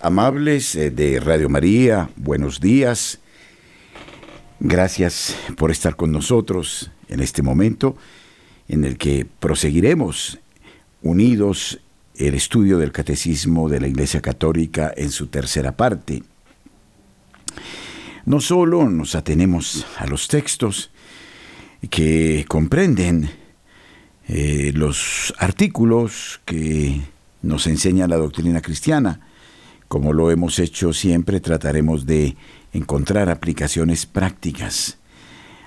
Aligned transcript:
Amables 0.00 0.74
eh, 0.74 0.90
de 0.90 1.20
Radio 1.20 1.50
María, 1.50 2.08
buenos 2.16 2.60
días. 2.60 3.18
Gracias 4.58 5.36
por 5.58 5.70
estar 5.70 5.96
con 5.96 6.12
nosotros 6.12 6.90
en 7.08 7.20
este 7.20 7.42
momento 7.42 7.94
en 8.68 8.84
el 8.84 8.96
que 8.96 9.26
proseguiremos 9.26 10.38
unidos 11.02 11.78
el 12.14 12.34
estudio 12.34 12.78
del 12.78 12.90
catecismo 12.90 13.68
de 13.68 13.80
la 13.80 13.86
Iglesia 13.86 14.22
Católica 14.22 14.94
en 14.96 15.10
su 15.10 15.26
tercera 15.26 15.72
parte. 15.76 16.22
No 18.24 18.40
solo 18.40 18.88
nos 18.88 19.14
atenemos 19.14 19.84
a 19.98 20.06
los 20.06 20.26
textos 20.26 20.90
que 21.90 22.46
comprenden 22.48 23.28
eh, 24.26 24.72
los 24.74 25.34
artículos 25.36 26.40
que 26.46 27.02
nos 27.42 27.66
enseña 27.66 28.08
la 28.08 28.16
doctrina 28.16 28.62
cristiana, 28.62 29.20
como 29.94 30.12
lo 30.12 30.32
hemos 30.32 30.58
hecho 30.58 30.92
siempre, 30.92 31.38
trataremos 31.38 32.04
de 32.04 32.34
encontrar 32.72 33.30
aplicaciones 33.30 34.06
prácticas 34.06 34.98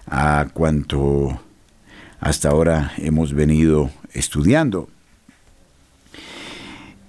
a 0.05 0.49
cuanto 0.53 1.39
hasta 2.19 2.49
ahora 2.49 2.91
hemos 2.97 3.31
venido 3.31 3.89
estudiando. 4.11 4.89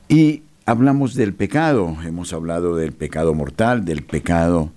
Y 0.08 0.44
hablamos 0.64 1.16
del 1.16 1.34
pecado, 1.34 1.96
hemos 2.04 2.32
hablado 2.32 2.76
del 2.76 2.92
pecado 2.92 3.34
mortal, 3.34 3.84
del 3.84 4.04
pecado 4.04 4.70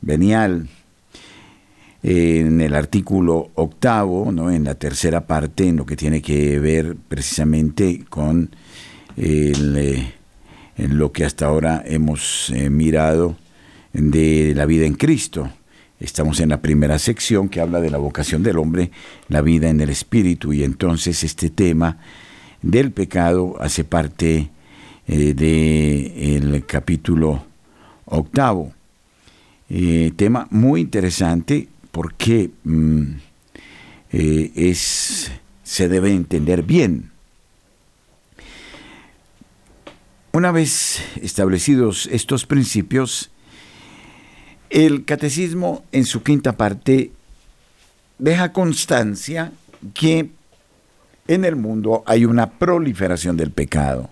venial. 0.00 0.68
En 2.04 2.60
el 2.60 2.76
artículo 2.76 3.50
octavo, 3.56 4.30
¿no? 4.30 4.52
en 4.52 4.62
la 4.62 4.76
tercera 4.76 5.26
parte, 5.26 5.66
en 5.66 5.78
lo 5.78 5.86
que 5.86 5.96
tiene 5.96 6.22
que 6.22 6.60
ver 6.60 6.94
precisamente 7.08 8.04
con 8.08 8.50
eh, 9.16 10.12
en 10.80 10.96
lo 10.96 11.12
que 11.12 11.24
hasta 11.24 11.46
ahora 11.46 11.82
hemos 11.84 12.50
eh, 12.50 12.70
mirado 12.70 13.36
de 13.92 14.54
la 14.56 14.64
vida 14.64 14.86
en 14.86 14.94
Cristo. 14.94 15.50
Estamos 16.00 16.40
en 16.40 16.48
la 16.48 16.62
primera 16.62 16.98
sección 16.98 17.50
que 17.50 17.60
habla 17.60 17.82
de 17.82 17.90
la 17.90 17.98
vocación 17.98 18.42
del 18.42 18.56
hombre, 18.56 18.90
la 19.28 19.42
vida 19.42 19.68
en 19.68 19.80
el 19.82 19.90
espíritu, 19.90 20.54
y 20.54 20.64
entonces 20.64 21.22
este 21.22 21.50
tema 21.50 21.98
del 22.62 22.92
pecado 22.92 23.56
hace 23.60 23.84
parte 23.84 24.48
eh, 25.06 25.34
del 25.34 26.64
capítulo 26.64 27.44
octavo. 28.06 28.72
Eh, 29.68 30.12
tema 30.16 30.48
muy 30.50 30.80
interesante 30.80 31.68
porque 31.90 32.50
mm, 32.64 33.04
es, 34.10 35.30
se 35.62 35.88
debe 35.90 36.14
entender 36.14 36.62
bien. 36.62 37.09
Una 40.32 40.52
vez 40.52 41.02
establecidos 41.22 42.08
estos 42.12 42.46
principios, 42.46 43.30
el 44.70 45.04
catecismo 45.04 45.84
en 45.90 46.04
su 46.04 46.22
quinta 46.22 46.56
parte 46.56 47.10
deja 48.18 48.52
constancia 48.52 49.50
que 49.92 50.30
en 51.26 51.44
el 51.44 51.56
mundo 51.56 52.04
hay 52.06 52.24
una 52.24 52.50
proliferación 52.50 53.36
del 53.36 53.50
pecado 53.50 54.08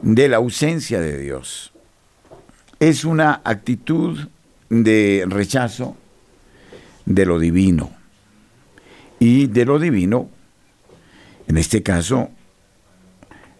de 0.00 0.28
la 0.28 0.36
ausencia 0.38 1.00
de 1.00 1.18
Dios. 1.18 1.72
Es 2.80 3.04
una 3.04 3.42
actitud 3.44 4.28
de 4.70 5.24
rechazo 5.28 5.96
de 7.04 7.26
lo 7.26 7.38
divino. 7.38 7.90
Y 9.18 9.46
de 9.46 9.64
lo 9.64 9.78
divino, 9.78 10.28
en 11.48 11.56
este 11.56 11.82
caso, 11.82 12.30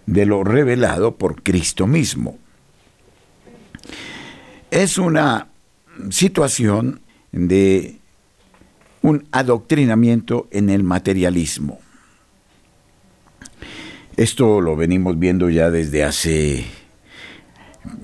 de 0.06 0.24
lo 0.26 0.44
revelado 0.44 1.16
por 1.16 1.42
Cristo 1.42 1.86
mismo. 1.86 2.38
Es 4.70 4.98
una 4.98 5.48
situación 6.10 7.00
de 7.32 7.98
un 9.02 9.26
adoctrinamiento 9.30 10.48
en 10.50 10.70
el 10.70 10.82
materialismo. 10.82 11.80
Esto 14.16 14.60
lo 14.60 14.76
venimos 14.76 15.18
viendo 15.18 15.50
ya 15.50 15.70
desde 15.70 16.02
hace 16.02 16.64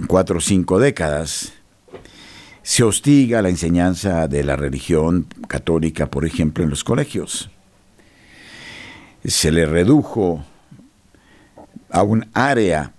cuatro 0.07 0.39
o 0.39 0.41
cinco 0.41 0.79
décadas. 0.79 1.55
Se 2.63 2.85
hostiga 2.85 3.43
la 3.43 3.49
enseñanza 3.49 4.29
de 4.29 4.45
la 4.45 4.57
religión 4.57 5.27
católica, 5.49 6.11
por 6.11 6.27
ejemplo, 6.27 6.63
en 6.63 6.71
los 6.71 6.85
colegios. 6.85 7.51
Se 9.25 9.51
le 9.51 9.67
redujo 9.67 10.45
a 11.93 12.03
un 12.03 12.27
área 12.33 12.93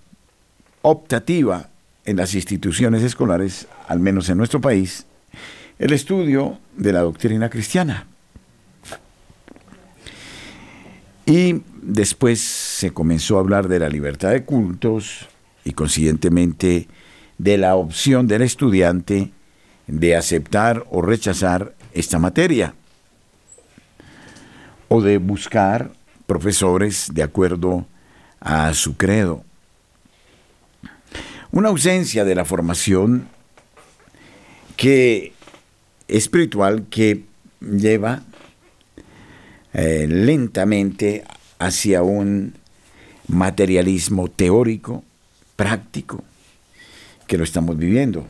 optativa 0.80 1.68
en 2.04 2.16
las 2.16 2.34
instituciones 2.34 3.02
escolares, 3.02 3.66
al 3.88 3.98
menos 3.98 4.28
en 4.28 4.38
nuestro 4.38 4.60
país, 4.60 5.04
el 5.78 5.92
estudio 5.92 6.58
de 6.76 6.92
la 6.92 7.00
doctrina 7.00 7.50
cristiana. 7.50 8.06
Y 11.26 11.62
después 11.82 12.40
se 12.40 12.92
comenzó 12.92 13.36
a 13.36 13.40
hablar 13.40 13.66
de 13.68 13.80
la 13.80 13.88
libertad 13.88 14.30
de 14.30 14.44
cultos 14.44 15.28
y 15.64 15.72
consiguientemente 15.72 16.86
de 17.38 17.58
la 17.58 17.74
opción 17.74 18.28
del 18.28 18.42
estudiante 18.42 19.32
de 19.86 20.16
aceptar 20.16 20.84
o 20.90 21.02
rechazar 21.02 21.74
esta 21.92 22.18
materia 22.18 22.74
o 24.88 25.02
de 25.02 25.18
buscar 25.18 25.92
profesores 26.26 27.10
de 27.12 27.22
acuerdo 27.22 27.86
a 28.44 28.72
su 28.74 28.96
credo. 28.96 29.42
Una 31.50 31.70
ausencia 31.70 32.24
de 32.24 32.34
la 32.34 32.44
formación 32.44 33.26
que 34.76 35.32
espiritual 36.06 36.86
que 36.90 37.24
lleva 37.60 38.22
eh, 39.72 40.06
lentamente 40.08 41.24
hacia 41.58 42.02
un 42.02 42.54
materialismo 43.28 44.28
teórico, 44.28 45.02
práctico, 45.56 46.22
que 47.26 47.38
lo 47.38 47.44
estamos 47.44 47.78
viviendo. 47.78 48.26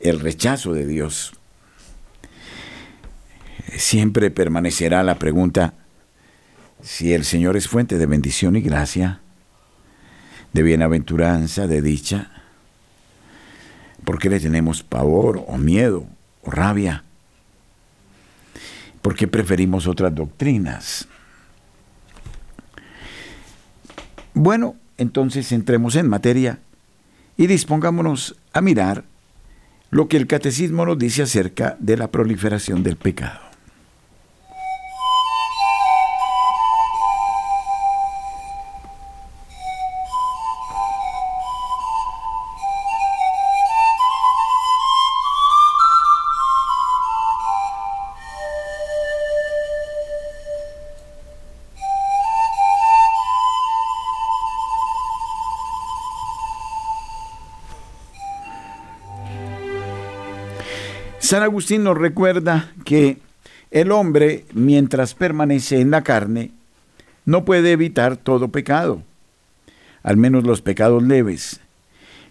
El 0.00 0.20
rechazo 0.20 0.72
de 0.74 0.86
Dios. 0.86 1.32
Siempre 3.76 4.30
permanecerá 4.30 5.02
la 5.02 5.18
pregunta 5.18 5.74
si 6.84 7.14
el 7.14 7.24
Señor 7.24 7.56
es 7.56 7.66
fuente 7.66 7.96
de 7.96 8.04
bendición 8.04 8.56
y 8.56 8.60
gracia, 8.60 9.20
de 10.52 10.62
bienaventuranza, 10.62 11.66
de 11.66 11.80
dicha. 11.80 12.30
¿Por 14.04 14.18
qué 14.18 14.28
le 14.28 14.38
tenemos 14.38 14.82
pavor 14.82 15.42
o 15.48 15.56
miedo 15.56 16.06
o 16.42 16.50
rabia? 16.50 17.02
¿Por 19.00 19.16
qué 19.16 19.26
preferimos 19.26 19.86
otras 19.86 20.14
doctrinas? 20.14 21.08
Bueno, 24.34 24.76
entonces 24.98 25.52
entremos 25.52 25.96
en 25.96 26.08
materia 26.08 26.58
y 27.38 27.46
dispongámonos 27.46 28.36
a 28.52 28.60
mirar 28.60 29.04
lo 29.90 30.08
que 30.08 30.18
el 30.18 30.26
catecismo 30.26 30.84
nos 30.84 30.98
dice 30.98 31.22
acerca 31.22 31.76
de 31.80 31.96
la 31.96 32.10
proliferación 32.10 32.82
del 32.82 32.96
pecado. 32.96 33.43
San 61.34 61.42
Agustín 61.42 61.82
nos 61.82 61.98
recuerda 61.98 62.72
que 62.84 63.18
el 63.72 63.90
hombre, 63.90 64.44
mientras 64.52 65.14
permanece 65.14 65.80
en 65.80 65.90
la 65.90 66.02
carne, 66.02 66.52
no 67.24 67.44
puede 67.44 67.72
evitar 67.72 68.16
todo 68.16 68.52
pecado, 68.52 69.02
al 70.04 70.16
menos 70.16 70.44
los 70.44 70.62
pecados 70.62 71.02
leves. 71.02 71.58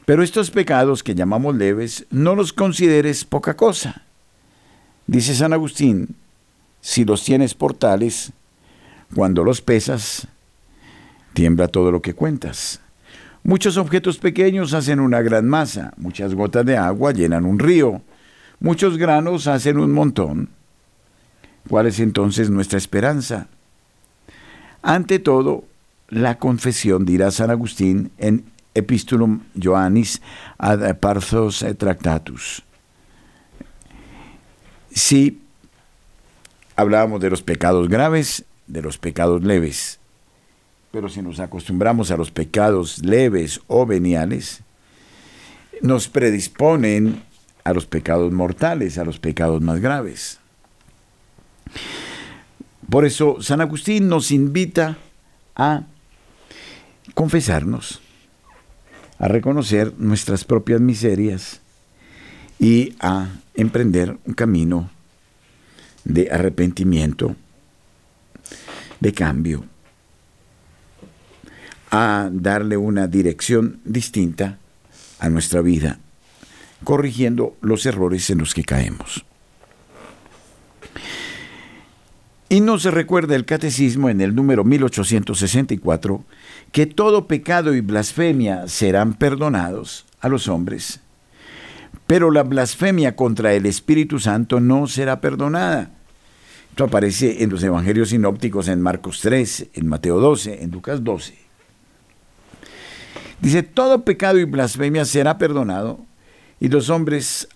Pero 0.05 0.23
estos 0.23 0.51
pecados 0.51 1.03
que 1.03 1.15
llamamos 1.15 1.57
leves, 1.57 2.05
no 2.11 2.33
los 2.33 2.53
consideres 2.53 3.25
poca 3.25 3.57
cosa. 3.57 4.03
Dice 5.05 5.35
San 5.35 5.51
Agustín, 5.51 6.15
si 6.79 7.03
los 7.03 7.25
tienes 7.25 7.55
por 7.55 7.73
tales, 7.73 8.31
cuando 9.13 9.43
los 9.43 9.59
pesas, 9.59 10.29
tiembla 11.33 11.67
todo 11.67 11.91
lo 11.91 12.01
que 12.01 12.13
cuentas. 12.13 12.79
Muchos 13.43 13.75
objetos 13.75 14.17
pequeños 14.17 14.73
hacen 14.73 15.01
una 15.01 15.21
gran 15.21 15.45
masa, 15.45 15.91
muchas 15.97 16.33
gotas 16.33 16.65
de 16.65 16.77
agua 16.77 17.11
llenan 17.11 17.43
un 17.43 17.59
río, 17.59 18.01
Muchos 18.63 18.97
granos 18.97 19.47
hacen 19.47 19.77
un 19.77 19.91
montón. 19.91 20.47
¿Cuál 21.67 21.85
es 21.87 21.99
entonces 21.99 22.49
nuestra 22.49 22.77
esperanza? 22.77 23.47
Ante 24.81 25.19
todo, 25.19 25.65
la 26.07 26.39
confesión, 26.39 27.03
dirá 27.03 27.29
San 27.31 27.51
Agustín 27.51 28.11
en 28.17 28.45
Epistulum 28.73 29.41
Joannis 29.61 30.21
ad 30.57 30.95
Parthos 30.95 31.65
Tractatus. 31.77 32.63
Si 34.93 35.41
hablábamos 36.77 37.19
de 37.19 37.31
los 37.31 37.41
pecados 37.41 37.89
graves, 37.89 38.45
de 38.67 38.81
los 38.81 38.97
pecados 38.97 39.43
leves, 39.43 39.99
pero 40.89 41.09
si 41.09 41.21
nos 41.21 41.41
acostumbramos 41.41 42.11
a 42.11 42.15
los 42.17 42.31
pecados 42.31 42.99
leves 42.99 43.59
o 43.67 43.85
veniales, 43.85 44.61
nos 45.81 46.07
predisponen 46.07 47.21
a 47.63 47.73
los 47.73 47.85
pecados 47.85 48.31
mortales, 48.31 48.97
a 48.97 49.05
los 49.05 49.19
pecados 49.19 49.61
más 49.61 49.79
graves. 49.79 50.39
Por 52.89 53.05
eso 53.05 53.41
San 53.41 53.61
Agustín 53.61 54.07
nos 54.07 54.31
invita 54.31 54.97
a 55.55 55.83
confesarnos, 57.13 58.01
a 59.17 59.27
reconocer 59.27 59.93
nuestras 59.97 60.43
propias 60.43 60.81
miserias 60.81 61.61
y 62.59 62.95
a 62.99 63.29
emprender 63.55 64.17
un 64.25 64.33
camino 64.33 64.89
de 66.03 66.29
arrepentimiento, 66.31 67.35
de 68.99 69.13
cambio, 69.13 69.65
a 71.91 72.29
darle 72.31 72.77
una 72.77 73.07
dirección 73.07 73.79
distinta 73.85 74.57
a 75.19 75.29
nuestra 75.29 75.61
vida, 75.61 75.99
corrigiendo 76.83 77.55
los 77.61 77.85
errores 77.85 78.29
en 78.29 78.39
los 78.39 78.53
que 78.53 78.63
caemos. 78.63 79.25
Y 82.49 82.61
nos 82.61 82.83
recuerda 82.83 83.35
el 83.35 83.45
catecismo 83.45 84.09
en 84.09 84.21
el 84.21 84.35
número 84.35 84.63
1864 84.63 86.23
que 86.71 86.85
todo 86.85 87.27
pecado 87.27 87.73
y 87.73 87.81
blasfemia 87.81 88.67
serán 88.67 89.15
perdonados 89.15 90.05
a 90.19 90.29
los 90.29 90.47
hombres, 90.47 90.99
pero 92.05 92.29
la 92.29 92.43
blasfemia 92.43 93.15
contra 93.15 93.53
el 93.53 93.65
Espíritu 93.65 94.19
Santo 94.19 94.59
no 94.59 94.85
será 94.87 95.19
perdonada. 95.19 95.91
Esto 96.69 96.83
aparece 96.83 97.43
en 97.43 97.49
los 97.49 97.63
Evangelios 97.63 98.09
sinópticos 98.09 98.67
en 98.67 98.81
Marcos 98.81 99.19
3, 99.21 99.69
en 99.73 99.87
Mateo 99.87 100.19
12, 100.19 100.63
en 100.63 100.71
Lucas 100.71 101.03
12. 101.03 101.35
Dice, 103.41 103.63
todo 103.63 104.05
pecado 104.05 104.39
y 104.39 104.45
blasfemia 104.45 105.05
será 105.05 105.37
perdonado 105.37 106.05
y 106.63 106.69
los 106.69 106.89
hombres 106.89 107.49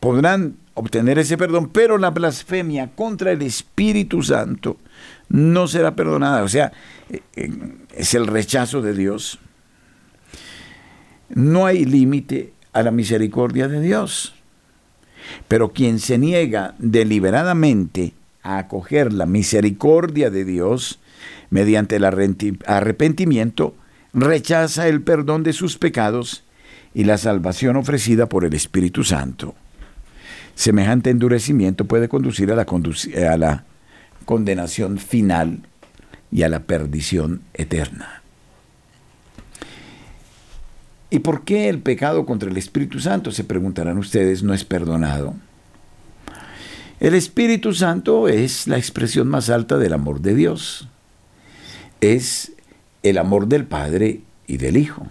podrán 0.00 0.56
obtener 0.72 1.18
ese 1.18 1.36
perdón, 1.36 1.68
pero 1.68 1.98
la 1.98 2.08
blasfemia 2.08 2.88
contra 2.94 3.32
el 3.32 3.42
Espíritu 3.42 4.22
Santo 4.22 4.78
no 5.28 5.68
será 5.68 5.94
perdonada. 5.94 6.42
O 6.42 6.48
sea, 6.48 6.72
eh, 7.10 7.50
es 7.94 8.14
el 8.14 8.26
rechazo 8.26 8.80
de 8.80 8.94
Dios. 8.94 9.38
No 11.28 11.66
hay 11.66 11.84
límite 11.84 12.54
a 12.72 12.82
la 12.82 12.90
misericordia 12.90 13.68
de 13.68 13.82
Dios. 13.82 14.32
Pero 15.46 15.74
quien 15.74 15.98
se 15.98 16.16
niega 16.16 16.74
deliberadamente 16.78 18.14
a 18.42 18.56
acoger 18.56 19.12
la 19.12 19.26
misericordia 19.26 20.30
de 20.30 20.46
Dios 20.46 20.98
mediante 21.50 21.96
el 21.96 22.04
arrepentimiento, 22.06 23.74
rechaza 24.14 24.88
el 24.88 25.02
perdón 25.02 25.42
de 25.42 25.52
sus 25.52 25.76
pecados 25.76 26.42
y 26.94 27.04
la 27.04 27.18
salvación 27.18 27.76
ofrecida 27.76 28.26
por 28.26 28.44
el 28.44 28.54
Espíritu 28.54 29.04
Santo. 29.04 29.54
Semejante 30.54 31.10
endurecimiento 31.10 31.84
puede 31.84 32.08
conducir 32.08 32.50
a 32.52 32.56
la, 32.56 32.62
a 32.62 33.36
la 33.36 33.64
condenación 34.24 34.98
final 34.98 35.60
y 36.30 36.42
a 36.42 36.48
la 36.48 36.60
perdición 36.60 37.42
eterna. 37.54 38.22
¿Y 41.10 41.20
por 41.20 41.44
qué 41.44 41.68
el 41.68 41.80
pecado 41.80 42.24
contra 42.24 42.50
el 42.50 42.56
Espíritu 42.56 43.00
Santo, 43.00 43.32
se 43.32 43.42
preguntarán 43.42 43.98
ustedes, 43.98 44.42
no 44.42 44.54
es 44.54 44.64
perdonado? 44.64 45.34
El 47.00 47.14
Espíritu 47.14 47.72
Santo 47.72 48.28
es 48.28 48.68
la 48.68 48.76
expresión 48.76 49.26
más 49.26 49.50
alta 49.50 49.78
del 49.78 49.92
amor 49.92 50.20
de 50.20 50.34
Dios. 50.34 50.88
Es 52.00 52.52
el 53.02 53.18
amor 53.18 53.48
del 53.48 53.64
Padre 53.64 54.20
y 54.46 54.58
del 54.58 54.76
Hijo. 54.76 55.06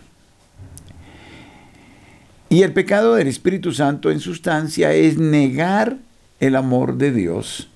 Y 2.50 2.64
el 2.64 2.74
pecado 2.74 3.14
del 3.14 3.28
Espíritu 3.28 3.72
Santo 3.74 4.10
en 4.10 4.20
sustancia 4.20 4.92
es 4.94 5.20
negar 5.20 5.98
el 6.40 6.56
amor 6.56 6.98
de 6.98 7.12
Dios, 7.12 7.70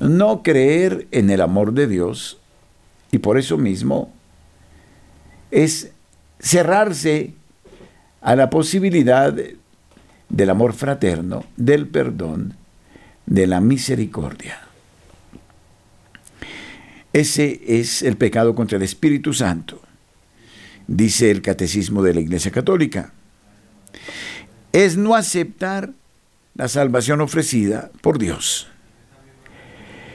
no 0.00 0.42
creer 0.42 1.06
en 1.12 1.30
el 1.30 1.40
amor 1.40 1.72
de 1.72 1.86
Dios 1.86 2.38
y 3.10 3.18
por 3.18 3.38
eso 3.38 3.56
mismo 3.56 4.12
es 5.50 5.92
cerrarse 6.38 7.32
a 8.20 8.36
la 8.36 8.50
posibilidad 8.50 9.34
del 10.28 10.50
amor 10.50 10.74
fraterno, 10.74 11.44
del 11.56 11.88
perdón, 11.88 12.54
de 13.24 13.46
la 13.46 13.62
misericordia. 13.62 14.60
Ese 17.14 17.62
es 17.66 18.02
el 18.02 18.16
pecado 18.16 18.54
contra 18.54 18.76
el 18.76 18.82
Espíritu 18.82 19.32
Santo, 19.32 19.80
dice 20.86 21.30
el 21.30 21.40
Catecismo 21.40 22.02
de 22.02 22.14
la 22.14 22.20
Iglesia 22.20 22.50
Católica 22.50 23.12
es 24.72 24.96
no 24.96 25.14
aceptar 25.14 25.90
la 26.54 26.68
salvación 26.68 27.20
ofrecida 27.20 27.90
por 28.00 28.18
Dios. 28.18 28.68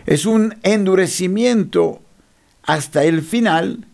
Es 0.05 0.25
un 0.25 0.57
endurecimiento 0.63 2.01
hasta 2.63 3.03
el 3.03 3.21
final 3.21 3.85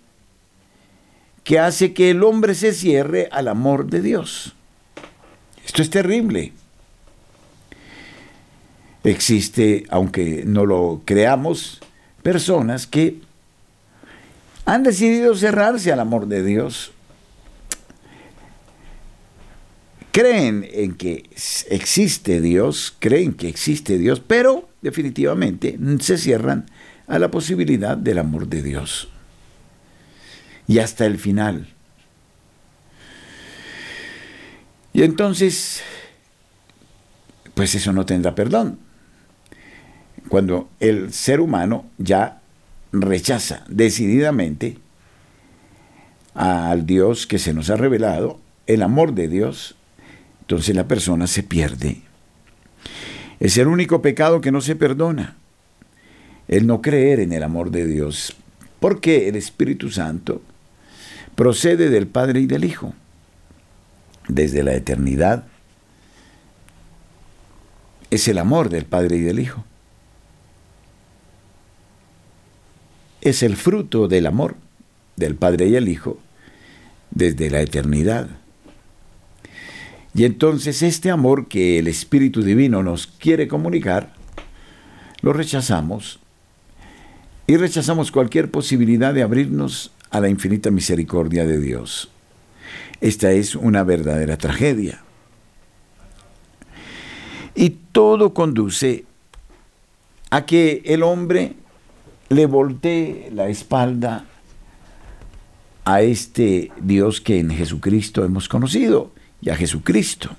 que 1.43 1.59
hace 1.59 1.93
que 1.93 2.11
el 2.11 2.23
hombre 2.23 2.55
se 2.55 2.73
cierre 2.73 3.27
al 3.31 3.47
amor 3.47 3.87
de 3.87 4.01
Dios. 4.01 4.53
Esto 5.65 5.81
es 5.81 5.89
terrible. 5.89 6.53
Existe, 9.03 9.85
aunque 9.89 10.43
no 10.45 10.65
lo 10.65 11.01
creamos, 11.03 11.81
personas 12.21 12.87
que 12.87 13.19
han 14.65 14.83
decidido 14.83 15.35
cerrarse 15.35 15.91
al 15.91 15.99
amor 15.99 16.27
de 16.27 16.43
Dios 16.43 16.92
creen 20.13 20.65
en 20.71 20.93
que 20.93 21.27
existe 21.71 22.39
Dios, 22.39 22.95
creen 22.99 23.33
que 23.33 23.49
existe 23.49 23.97
Dios, 23.97 24.19
pero 24.19 24.69
definitivamente 24.83 25.77
se 25.99 26.19
cierran 26.19 26.67
a 27.07 27.17
la 27.17 27.31
posibilidad 27.31 27.97
del 27.97 28.19
amor 28.19 28.47
de 28.47 28.61
Dios. 28.61 29.09
Y 30.67 30.77
hasta 30.77 31.07
el 31.07 31.17
final. 31.17 31.67
Y 34.93 35.01
entonces, 35.01 35.81
pues 37.55 37.73
eso 37.73 37.91
no 37.91 38.05
tendrá 38.05 38.35
perdón. 38.35 38.77
Cuando 40.29 40.69
el 40.79 41.11
ser 41.11 41.41
humano 41.41 41.89
ya 41.97 42.39
rechaza 42.91 43.65
decididamente 43.67 44.77
al 46.35 46.85
Dios 46.85 47.25
que 47.25 47.39
se 47.39 47.51
nos 47.55 47.71
ha 47.71 47.77
revelado, 47.77 48.39
el 48.67 48.83
amor 48.83 49.13
de 49.13 49.27
Dios, 49.27 49.75
entonces 50.53 50.75
la 50.75 50.87
persona 50.87 51.25
se 51.25 51.41
pierde. 51.41 52.03
Es 53.39 53.57
el 53.57 53.67
único 53.67 54.03
pecado 54.03 54.39
que 54.39 54.51
no 54.51 54.61
se 54.61 54.75
perdona. 54.75 55.35
El 56.47 56.67
no 56.67 56.79
creer 56.79 57.21
en 57.21 57.33
el 57.33 57.41
amor 57.41 57.71
de 57.71 57.87
Dios. 57.87 58.35
Porque 58.79 59.27
el 59.27 59.35
Espíritu 59.35 59.89
Santo 59.89 60.43
procede 61.33 61.89
del 61.89 62.05
Padre 62.05 62.41
y 62.41 62.45
del 62.45 62.65
Hijo. 62.65 62.93
Desde 64.27 64.61
la 64.61 64.75
eternidad 64.75 65.45
es 68.11 68.27
el 68.27 68.37
amor 68.37 68.69
del 68.69 68.85
Padre 68.85 69.17
y 69.17 69.21
del 69.21 69.39
Hijo. 69.39 69.65
Es 73.21 73.41
el 73.41 73.55
fruto 73.55 74.07
del 74.07 74.27
amor 74.27 74.55
del 75.15 75.33
Padre 75.33 75.67
y 75.69 75.75
el 75.77 75.89
Hijo 75.89 76.19
desde 77.09 77.49
la 77.49 77.61
eternidad. 77.61 78.42
Y 80.15 80.25
entonces 80.25 80.83
este 80.83 81.09
amor 81.09 81.47
que 81.47 81.79
el 81.79 81.87
Espíritu 81.87 82.43
Divino 82.43 82.83
nos 82.83 83.07
quiere 83.07 83.47
comunicar, 83.47 84.13
lo 85.21 85.33
rechazamos 85.33 86.19
y 87.47 87.57
rechazamos 87.57 88.11
cualquier 88.11 88.51
posibilidad 88.51 89.13
de 89.13 89.23
abrirnos 89.23 89.91
a 90.11 90.19
la 90.19 90.29
infinita 90.29 90.69
misericordia 90.69 91.45
de 91.45 91.59
Dios. 91.59 92.09
Esta 93.01 93.31
es 93.31 93.55
una 93.55 93.83
verdadera 93.83 94.37
tragedia. 94.37 95.01
Y 97.55 97.71
todo 97.91 98.33
conduce 98.33 99.05
a 100.29 100.45
que 100.45 100.83
el 100.85 101.03
hombre 101.03 101.53
le 102.29 102.45
voltee 102.45 103.29
la 103.33 103.49
espalda 103.49 104.25
a 105.85 106.01
este 106.01 106.71
Dios 106.81 107.19
que 107.19 107.39
en 107.39 107.49
Jesucristo 107.49 108.23
hemos 108.23 108.47
conocido 108.47 109.12
y 109.43 109.49
a 109.49 109.55
Jesucristo. 109.55 110.35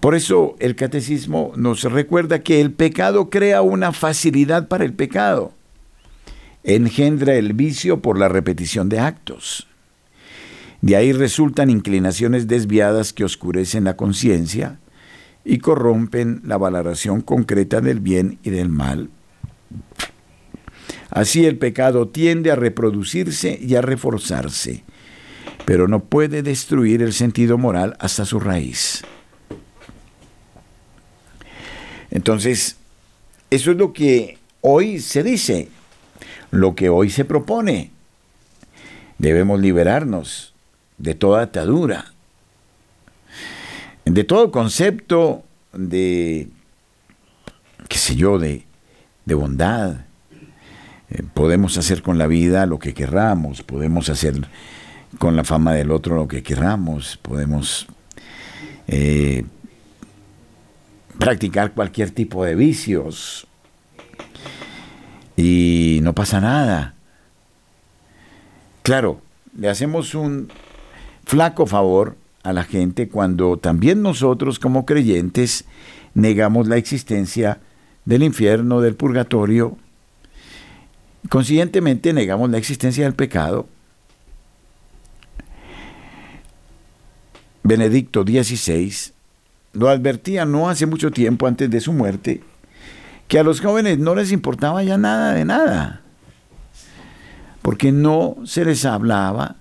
Por 0.00 0.14
eso 0.14 0.54
el 0.58 0.76
catecismo 0.76 1.52
nos 1.56 1.82
recuerda 1.84 2.40
que 2.40 2.60
el 2.60 2.72
pecado 2.72 3.30
crea 3.30 3.62
una 3.62 3.92
facilidad 3.92 4.68
para 4.68 4.84
el 4.84 4.92
pecado. 4.92 5.52
engendra 6.62 7.34
el 7.34 7.52
vicio 7.52 8.00
por 8.00 8.18
la 8.18 8.28
repetición 8.28 8.88
de 8.88 8.98
actos. 8.98 9.66
De 10.80 10.96
ahí 10.96 11.12
resultan 11.12 11.70
inclinaciones 11.70 12.46
desviadas 12.46 13.12
que 13.12 13.24
oscurecen 13.24 13.84
la 13.84 13.96
conciencia 13.96 14.78
y 15.44 15.58
corrompen 15.58 16.40
la 16.44 16.56
valoración 16.56 17.20
concreta 17.20 17.80
del 17.80 18.00
bien 18.00 18.38
y 18.42 18.50
del 18.50 18.68
mal. 18.68 19.10
Así 21.10 21.46
el 21.46 21.58
pecado 21.58 22.08
tiende 22.08 22.50
a 22.50 22.56
reproducirse 22.56 23.58
y 23.62 23.76
a 23.76 23.82
reforzarse, 23.82 24.84
pero 25.64 25.88
no 25.88 26.00
puede 26.00 26.42
destruir 26.42 27.02
el 27.02 27.12
sentido 27.12 27.58
moral 27.58 27.96
hasta 27.98 28.24
su 28.24 28.40
raíz. 28.40 29.02
Entonces, 32.10 32.76
eso 33.50 33.70
es 33.70 33.76
lo 33.76 33.92
que 33.92 34.38
hoy 34.60 35.00
se 35.00 35.22
dice, 35.22 35.68
lo 36.50 36.74
que 36.74 36.88
hoy 36.88 37.10
se 37.10 37.24
propone. 37.24 37.90
Debemos 39.18 39.60
liberarnos 39.60 40.54
de 40.98 41.14
toda 41.14 41.42
atadura, 41.42 42.12
de 44.04 44.24
todo 44.24 44.50
concepto 44.50 45.44
de, 45.72 46.48
qué 47.88 47.98
sé 47.98 48.16
yo, 48.16 48.38
de, 48.38 48.64
de 49.24 49.34
bondad. 49.34 50.04
Eh, 51.10 51.22
podemos 51.32 51.78
hacer 51.78 52.02
con 52.02 52.18
la 52.18 52.26
vida 52.26 52.66
lo 52.66 52.78
que 52.78 52.94
querramos, 52.94 53.62
podemos 53.62 54.08
hacer 54.08 54.46
con 55.18 55.36
la 55.36 55.44
fama 55.44 55.74
del 55.74 55.90
otro 55.90 56.16
lo 56.16 56.28
que 56.28 56.42
querramos, 56.42 57.18
podemos 57.22 57.86
eh, 58.86 59.44
practicar 61.18 61.72
cualquier 61.72 62.10
tipo 62.10 62.44
de 62.44 62.54
vicios 62.54 63.46
y 65.36 66.00
no 66.02 66.12
pasa 66.12 66.40
nada. 66.40 66.94
Claro, 68.82 69.20
le 69.58 69.68
hacemos 69.68 70.14
un 70.14 70.50
flaco 71.24 71.66
favor 71.66 72.16
a 72.42 72.52
la 72.52 72.64
gente 72.64 73.08
cuando 73.08 73.56
también 73.56 74.02
nosotros 74.02 74.58
como 74.58 74.84
creyentes 74.84 75.64
negamos 76.12 76.68
la 76.68 76.76
existencia 76.76 77.58
del 78.04 78.22
infierno, 78.22 78.80
del 78.80 78.94
purgatorio, 78.94 79.78
consiguientemente 81.30 82.12
negamos 82.12 82.50
la 82.50 82.58
existencia 82.58 83.04
del 83.04 83.14
pecado. 83.14 83.66
Benedicto 87.64 88.24
XVI 88.24 88.92
lo 89.72 89.88
advertía 89.88 90.44
no 90.44 90.68
hace 90.68 90.84
mucho 90.86 91.10
tiempo 91.10 91.46
antes 91.46 91.70
de 91.70 91.80
su 91.80 91.92
muerte, 91.92 92.42
que 93.26 93.38
a 93.38 93.42
los 93.42 93.60
jóvenes 93.60 93.98
no 93.98 94.14
les 94.14 94.32
importaba 94.32 94.82
ya 94.84 94.98
nada 94.98 95.32
de 95.32 95.46
nada, 95.46 96.02
porque 97.62 97.90
no 97.90 98.36
se 98.44 98.66
les 98.66 98.84
hablaba 98.84 99.56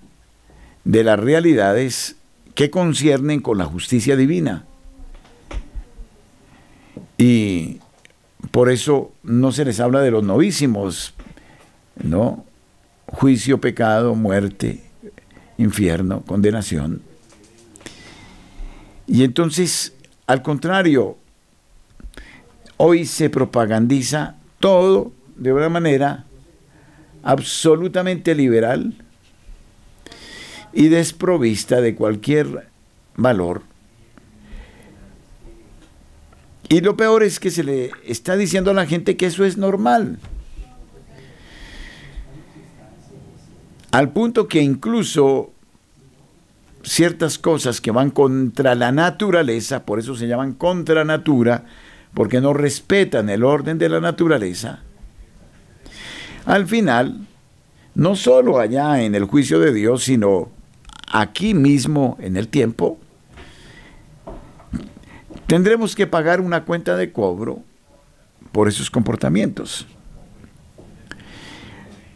de 0.83 1.03
las 1.05 1.17
realidades 1.17 2.17
que 2.55 2.69
conciernen 2.69 3.39
con 3.39 3.57
la 3.57 3.65
justicia 3.65 4.17
divina. 4.17 4.65
Y 7.17 7.79
por 8.51 8.69
eso 8.69 9.13
no 9.23 9.53
se 9.53 9.63
les 9.63 9.79
habla 9.79 10.01
de 10.01 10.11
los 10.11 10.23
novísimos, 10.23 11.13
¿no? 12.03 12.43
Juicio, 13.07 13.61
pecado, 13.61 14.13
muerte, 14.13 14.83
infierno, 15.57 16.21
condenación. 16.25 17.12
Y 19.07 19.23
entonces, 19.23 19.93
al 20.27 20.41
contrario, 20.41 21.17
hoy 22.77 23.05
se 23.05 23.29
propagandiza 23.29 24.35
todo 24.59 25.11
de 25.35 25.53
una 25.53 25.69
manera 25.69 26.25
absolutamente 27.23 28.35
liberal 28.35 28.93
y 30.73 30.87
desprovista 30.87 31.81
de 31.81 31.95
cualquier 31.95 32.69
valor. 33.15 33.61
Y 36.69 36.81
lo 36.81 36.97
peor 36.97 37.23
es 37.23 37.39
que 37.39 37.51
se 37.51 37.63
le 37.63 37.91
está 38.05 38.35
diciendo 38.35 38.71
a 38.71 38.73
la 38.73 38.87
gente 38.87 39.15
que 39.15 39.27
eso 39.27 39.45
es 39.45 39.57
normal. 39.57 40.17
Al 43.91 44.11
punto 44.11 44.47
que 44.47 44.61
incluso 44.61 45.52
ciertas 46.83 47.37
cosas 47.39 47.81
que 47.81 47.91
van 47.91 48.11
contra 48.11 48.75
la 48.75 48.91
naturaleza, 48.91 49.85
por 49.85 49.99
eso 49.99 50.15
se 50.15 50.27
llaman 50.27 50.53
contra 50.53 51.03
natura, 51.03 51.65
porque 52.13 52.41
no 52.41 52.53
respetan 52.53 53.29
el 53.29 53.43
orden 53.43 53.77
de 53.77 53.89
la 53.89 53.99
naturaleza, 53.99 54.81
al 56.45 56.67
final, 56.67 57.25
no 57.95 58.15
solo 58.15 58.59
allá 58.59 59.01
en 59.01 59.15
el 59.15 59.25
juicio 59.25 59.59
de 59.59 59.73
Dios, 59.73 60.03
sino 60.03 60.49
aquí 61.11 61.53
mismo 61.53 62.17
en 62.19 62.35
el 62.35 62.49
tiempo, 62.49 62.97
tendremos 65.47 65.95
que 65.95 66.05
pagar 66.05 66.41
una 66.41 66.65
cuenta 66.65 66.97
de 66.97 67.13
cobro 67.13 67.61
por 68.51 68.67
esos 68.67 68.91
comportamientos. 68.91 69.87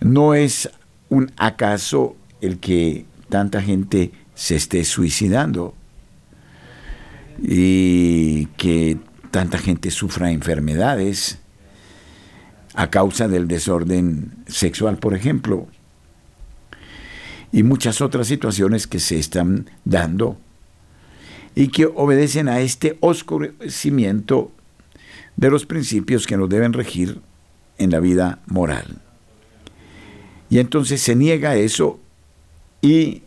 No 0.02 0.34
es 0.34 0.70
un 1.10 1.32
acaso 1.38 2.18
el 2.42 2.60
que 2.60 3.06
tanta 3.30 3.62
gente 3.62 4.12
se 4.38 4.56
esté 4.56 4.86
suicidando 4.86 5.74
y 7.42 8.46
que 8.58 8.98
tanta 9.32 9.58
gente 9.58 9.92
sufra 9.92 10.32
enfermedades 10.32 11.40
a 12.76 12.90
causa 12.90 13.28
del 13.28 13.48
desorden 13.48 14.32
sexual, 14.48 14.98
por 14.98 15.16
ejemplo 15.16 15.68
y 17.52 17.64
muchas 17.64 18.02
otras 18.02 18.28
situaciones 18.28 18.88
que 18.88 19.00
se 19.00 19.18
están 19.18 19.70
dando 19.86 20.38
y 21.56 21.70
que 21.70 21.88
obedecen 21.88 22.50
a 22.50 22.60
este 22.60 22.98
oscurecimiento 23.00 24.52
de 25.36 25.50
los 25.50 25.66
principios 25.66 26.28
que 26.28 26.38
nos 26.38 26.50
deben 26.50 26.74
regir 26.74 27.20
en 27.78 27.92
la 27.92 28.00
vida 28.00 28.40
moral. 28.46 29.02
Y 30.50 30.60
entonces 30.60 31.02
se 31.02 31.16
niega 31.16 31.56
eso 31.56 32.00
y 32.82 33.24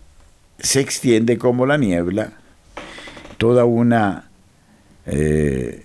se 0.61 0.81
extiende 0.81 1.39
como 1.39 1.67
la 1.67 1.77
niebla 1.77 2.33
toda 3.39 3.65
una 3.65 4.31
eh, 5.07 5.83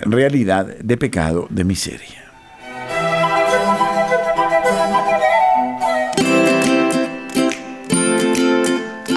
realidad 0.00 0.66
de 0.78 0.96
pecado, 0.96 1.46
de 1.50 1.64
miseria. 1.64 2.24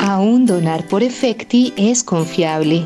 Aún 0.02 0.46
donar 0.46 0.86
por 0.88 1.02
efecti 1.04 1.74
es 1.78 2.04
confiable. 2.04 2.86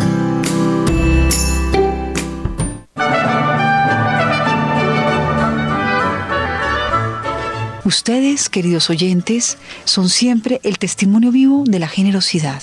Ustedes, 7.91 8.47
queridos 8.47 8.89
oyentes, 8.89 9.57
son 9.83 10.07
siempre 10.07 10.61
el 10.63 10.79
testimonio 10.79 11.29
vivo 11.29 11.65
de 11.67 11.77
la 11.77 11.89
generosidad. 11.89 12.61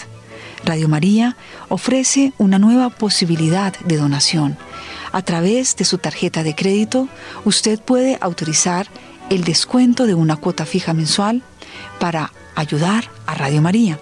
Radio 0.64 0.88
María 0.88 1.36
ofrece 1.68 2.32
una 2.38 2.58
nueva 2.58 2.88
posibilidad 2.88 3.78
de 3.80 3.98
donación. 3.98 4.56
A 5.12 5.20
través 5.20 5.76
de 5.76 5.84
su 5.84 5.98
tarjeta 5.98 6.42
de 6.42 6.54
crédito, 6.54 7.08
usted 7.44 7.78
puede 7.78 8.16
autorizar 8.22 8.86
el 9.28 9.44
descuento 9.44 10.06
de 10.06 10.14
una 10.14 10.36
cuota 10.36 10.64
fija 10.64 10.94
mensual 10.94 11.42
para 12.00 12.32
ayudar 12.54 13.10
a 13.26 13.34
Radio 13.34 13.60
María. 13.60 14.00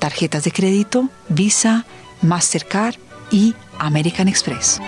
Tarjetas 0.00 0.42
de 0.42 0.50
crédito, 0.50 1.08
Visa, 1.28 1.86
Mastercard 2.22 2.96
y 3.30 3.54
American 3.78 4.26
Express. 4.26 4.80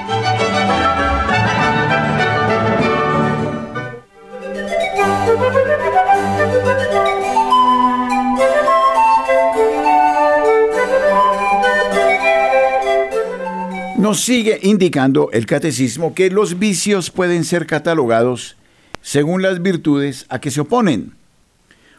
Nos 13.98 14.20
sigue 14.20 14.60
indicando 14.62 15.28
el 15.32 15.44
catecismo 15.44 16.14
que 16.14 16.30
los 16.30 16.58
vicios 16.58 17.10
pueden 17.10 17.44
ser 17.44 17.66
catalogados 17.66 18.56
según 19.02 19.42
las 19.42 19.60
virtudes 19.60 20.24
a 20.28 20.40
que 20.40 20.50
se 20.50 20.60
oponen, 20.60 21.14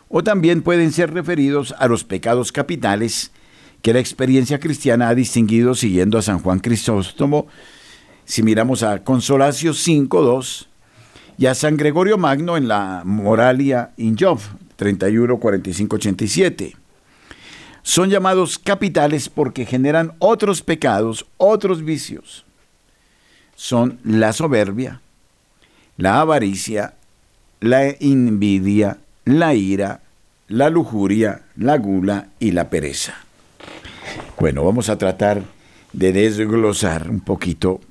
o 0.08 0.24
también 0.24 0.62
pueden 0.62 0.92
ser 0.92 1.14
referidos 1.14 1.76
a 1.78 1.88
los 1.88 2.06
pecados 2.06 2.52
capitales 2.52 3.32
que 3.82 3.94
la 3.94 4.00
experiencia 4.00 4.60
cristiana 4.60 5.10
ha 5.10 5.14
distinguido 5.14 5.76
siguiendo 5.76 6.18
a 6.18 6.22
San 6.22 6.40
Juan 6.40 6.60
Crisóstomo, 6.60 7.48
si 8.26 8.44
miramos 8.44 8.82
a 8.82 9.04
Consolatio 9.04 9.74
5.2 9.74 10.68
y 11.38 11.46
a 11.46 11.54
San 11.54 11.78
Gregorio 11.78 12.18
Magno 12.18 12.58
en 12.58 12.68
la 12.68 13.04
Moralia 13.06 13.92
in 13.98 14.16
Job 14.18 14.40
31, 14.80 15.40
45, 15.40 15.96
87. 15.98 16.76
Son 17.84 18.10
llamados 18.10 18.58
capitales 18.58 19.28
porque 19.28 19.66
generan 19.66 20.14
otros 20.20 20.62
pecados, 20.62 21.26
otros 21.36 21.84
vicios. 21.84 22.46
Son 23.58 24.00
la 24.06 24.32
soberbia, 24.32 25.02
la 25.98 26.22
avaricia, 26.22 26.94
la 27.60 27.90
envidia, 27.90 29.00
la 29.26 29.54
ira, 29.54 30.00
la 30.48 30.70
lujuria, 30.70 31.42
la 31.58 31.78
gula 31.78 32.30
y 32.40 32.52
la 32.52 32.70
pereza. 32.70 33.16
Bueno, 34.40 34.64
vamos 34.64 34.88
a 34.88 34.98
tratar 34.98 35.44
de 35.92 36.14
desglosar 36.14 37.10
un 37.10 37.20
poquito 37.20 37.82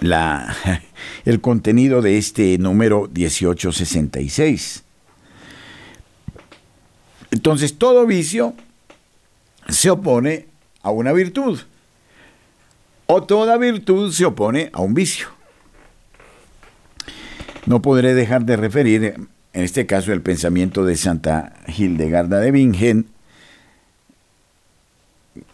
la, 0.00 0.54
el 1.24 1.40
contenido 1.40 2.02
de 2.02 2.18
este 2.18 2.58
número 2.58 3.08
1866. 3.10 4.84
Entonces, 7.30 7.78
todo 7.78 8.06
vicio 8.06 8.54
se 9.68 9.90
opone 9.90 10.46
a 10.82 10.90
una 10.90 11.12
virtud, 11.12 11.60
o 13.06 13.22
toda 13.22 13.56
virtud 13.56 14.12
se 14.12 14.24
opone 14.24 14.70
a 14.72 14.80
un 14.80 14.94
vicio. 14.94 15.28
No 17.66 17.82
podré 17.82 18.14
dejar 18.14 18.44
de 18.44 18.56
referir, 18.56 19.14
en 19.52 19.64
este 19.64 19.86
caso, 19.86 20.12
el 20.12 20.22
pensamiento 20.22 20.84
de 20.84 20.96
Santa 20.96 21.54
Hildegarda 21.66 22.40
de 22.40 22.50
Bingen. 22.50 23.06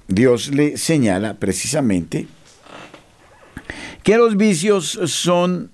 Dios 0.09 0.49
le 0.49 0.77
señala 0.77 1.35
precisamente 1.35 2.29
que 4.03 4.17
los 4.17 4.37
vicios 4.37 4.99
son 5.07 5.71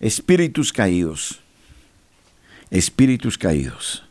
espíritus 0.00 0.72
caídos, 0.72 1.40
espíritus 2.70 3.36
caídos. 3.36 4.04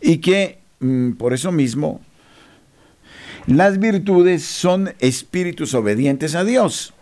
Y 0.00 0.18
que 0.18 0.58
mm, 0.80 1.12
por 1.12 1.32
eso 1.32 1.52
mismo 1.52 2.00
las 3.46 3.78
virtudes 3.78 4.44
son 4.44 4.92
espíritus 4.98 5.72
obedientes 5.74 6.34
a 6.34 6.42
Dios. 6.44 6.92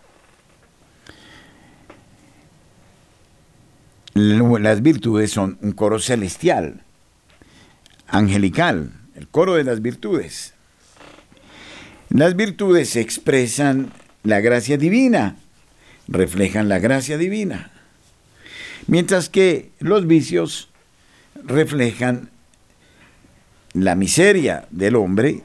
Las 4.13 4.81
virtudes 4.81 5.31
son 5.31 5.57
un 5.61 5.71
coro 5.71 5.99
celestial, 5.99 6.83
angelical, 8.07 8.91
el 9.15 9.27
coro 9.27 9.55
de 9.55 9.63
las 9.63 9.81
virtudes. 9.81 10.53
Las 12.09 12.35
virtudes 12.35 12.95
expresan 12.95 13.91
la 14.23 14.39
gracia 14.39 14.77
divina, 14.77 15.35
reflejan 16.07 16.69
la 16.69 16.79
gracia 16.79 17.17
divina. 17.17 17.71
Mientras 18.87 19.29
que 19.29 19.71
los 19.79 20.05
vicios 20.05 20.69
reflejan 21.43 22.29
la 23.75 23.95
miseria 23.95 24.67
del 24.71 24.95
hombre 24.95 25.43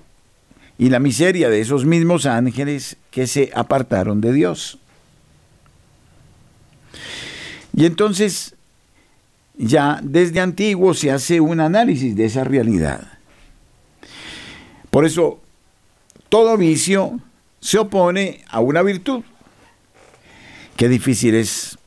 y 0.79 0.89
la 0.89 0.99
miseria 0.99 1.51
de 1.51 1.61
esos 1.61 1.85
mismos 1.85 2.27
ángeles 2.27 2.97
que 3.11 3.27
se 3.27 3.51
apartaron 3.55 4.21
de 4.21 4.33
Dios. 4.33 4.79
Y 7.75 7.85
entonces 7.85 8.55
ya 9.57 10.01
desde 10.03 10.41
antiguo 10.41 10.95
se 10.95 11.11
hace 11.11 11.41
un 11.41 11.61
análisis 11.61 12.17
de 12.17 12.25
esa 12.25 12.45
realidad. 12.45 13.19
Por 14.91 15.05
eso, 15.05 15.41
todo 16.29 16.57
vicio 16.57 17.21
se 17.61 17.79
opone 17.79 18.45
a 18.49 18.61
una 18.61 18.83
virtud. 18.83 19.23
Qué 20.77 20.89
difícil 20.89 21.35
es 21.35 21.79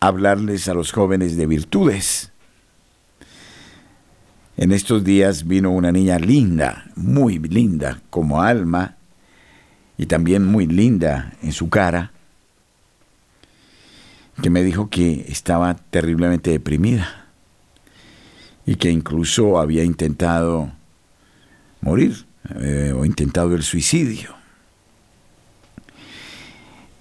hablarles 0.00 0.68
a 0.68 0.74
los 0.74 0.92
jóvenes 0.92 1.36
de 1.36 1.46
virtudes. 1.46 2.29
En 4.60 4.72
estos 4.72 5.02
días 5.04 5.48
vino 5.48 5.70
una 5.70 5.90
niña 5.90 6.18
linda, 6.18 6.84
muy 6.94 7.38
linda 7.38 8.02
como 8.10 8.42
alma 8.42 8.98
y 9.96 10.04
también 10.04 10.44
muy 10.44 10.66
linda 10.66 11.32
en 11.42 11.52
su 11.52 11.70
cara, 11.70 12.12
que 14.42 14.50
me 14.50 14.62
dijo 14.62 14.90
que 14.90 15.24
estaba 15.28 15.72
terriblemente 15.72 16.50
deprimida 16.50 17.24
y 18.66 18.74
que 18.74 18.90
incluso 18.90 19.58
había 19.58 19.82
intentado 19.82 20.70
morir 21.80 22.26
eh, 22.60 22.92
o 22.94 23.06
intentado 23.06 23.54
el 23.54 23.62
suicidio. 23.62 24.34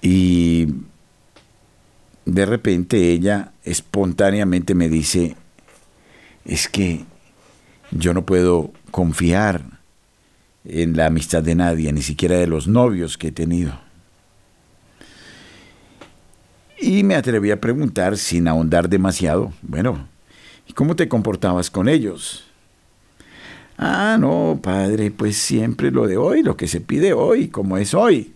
Y 0.01 0.75
de 2.23 2.45
repente 2.45 3.11
ella 3.11 3.51
espontáneamente 3.65 4.75
me 4.75 4.87
dice, 4.87 5.35
es 6.45 6.69
que 6.69 7.03
yo 7.91 8.13
no 8.13 8.25
puedo 8.25 8.71
confiar 8.91 9.63
en 10.65 10.95
la 10.95 11.07
amistad 11.07 11.43
de 11.43 11.55
nadie, 11.55 11.91
ni 11.91 12.01
siquiera 12.01 12.37
de 12.37 12.47
los 12.47 12.67
novios 12.67 13.17
que 13.17 13.27
he 13.27 13.31
tenido. 13.31 13.73
Y 16.79 17.03
me 17.03 17.15
atreví 17.15 17.51
a 17.51 17.59
preguntar 17.59 18.17
sin 18.17 18.47
ahondar 18.47 18.87
demasiado, 18.87 19.51
bueno, 19.61 20.07
¿y 20.67 20.73
cómo 20.73 20.95
te 20.95 21.09
comportabas 21.09 21.69
con 21.69 21.89
ellos? 21.89 22.45
Ah, 23.77 24.17
no, 24.19 24.59
padre, 24.61 25.11
pues 25.11 25.37
siempre 25.37 25.91
lo 25.91 26.07
de 26.07 26.17
hoy, 26.17 26.43
lo 26.43 26.57
que 26.57 26.67
se 26.67 26.81
pide 26.81 27.13
hoy, 27.13 27.47
como 27.47 27.77
es 27.77 27.93
hoy. 27.93 28.33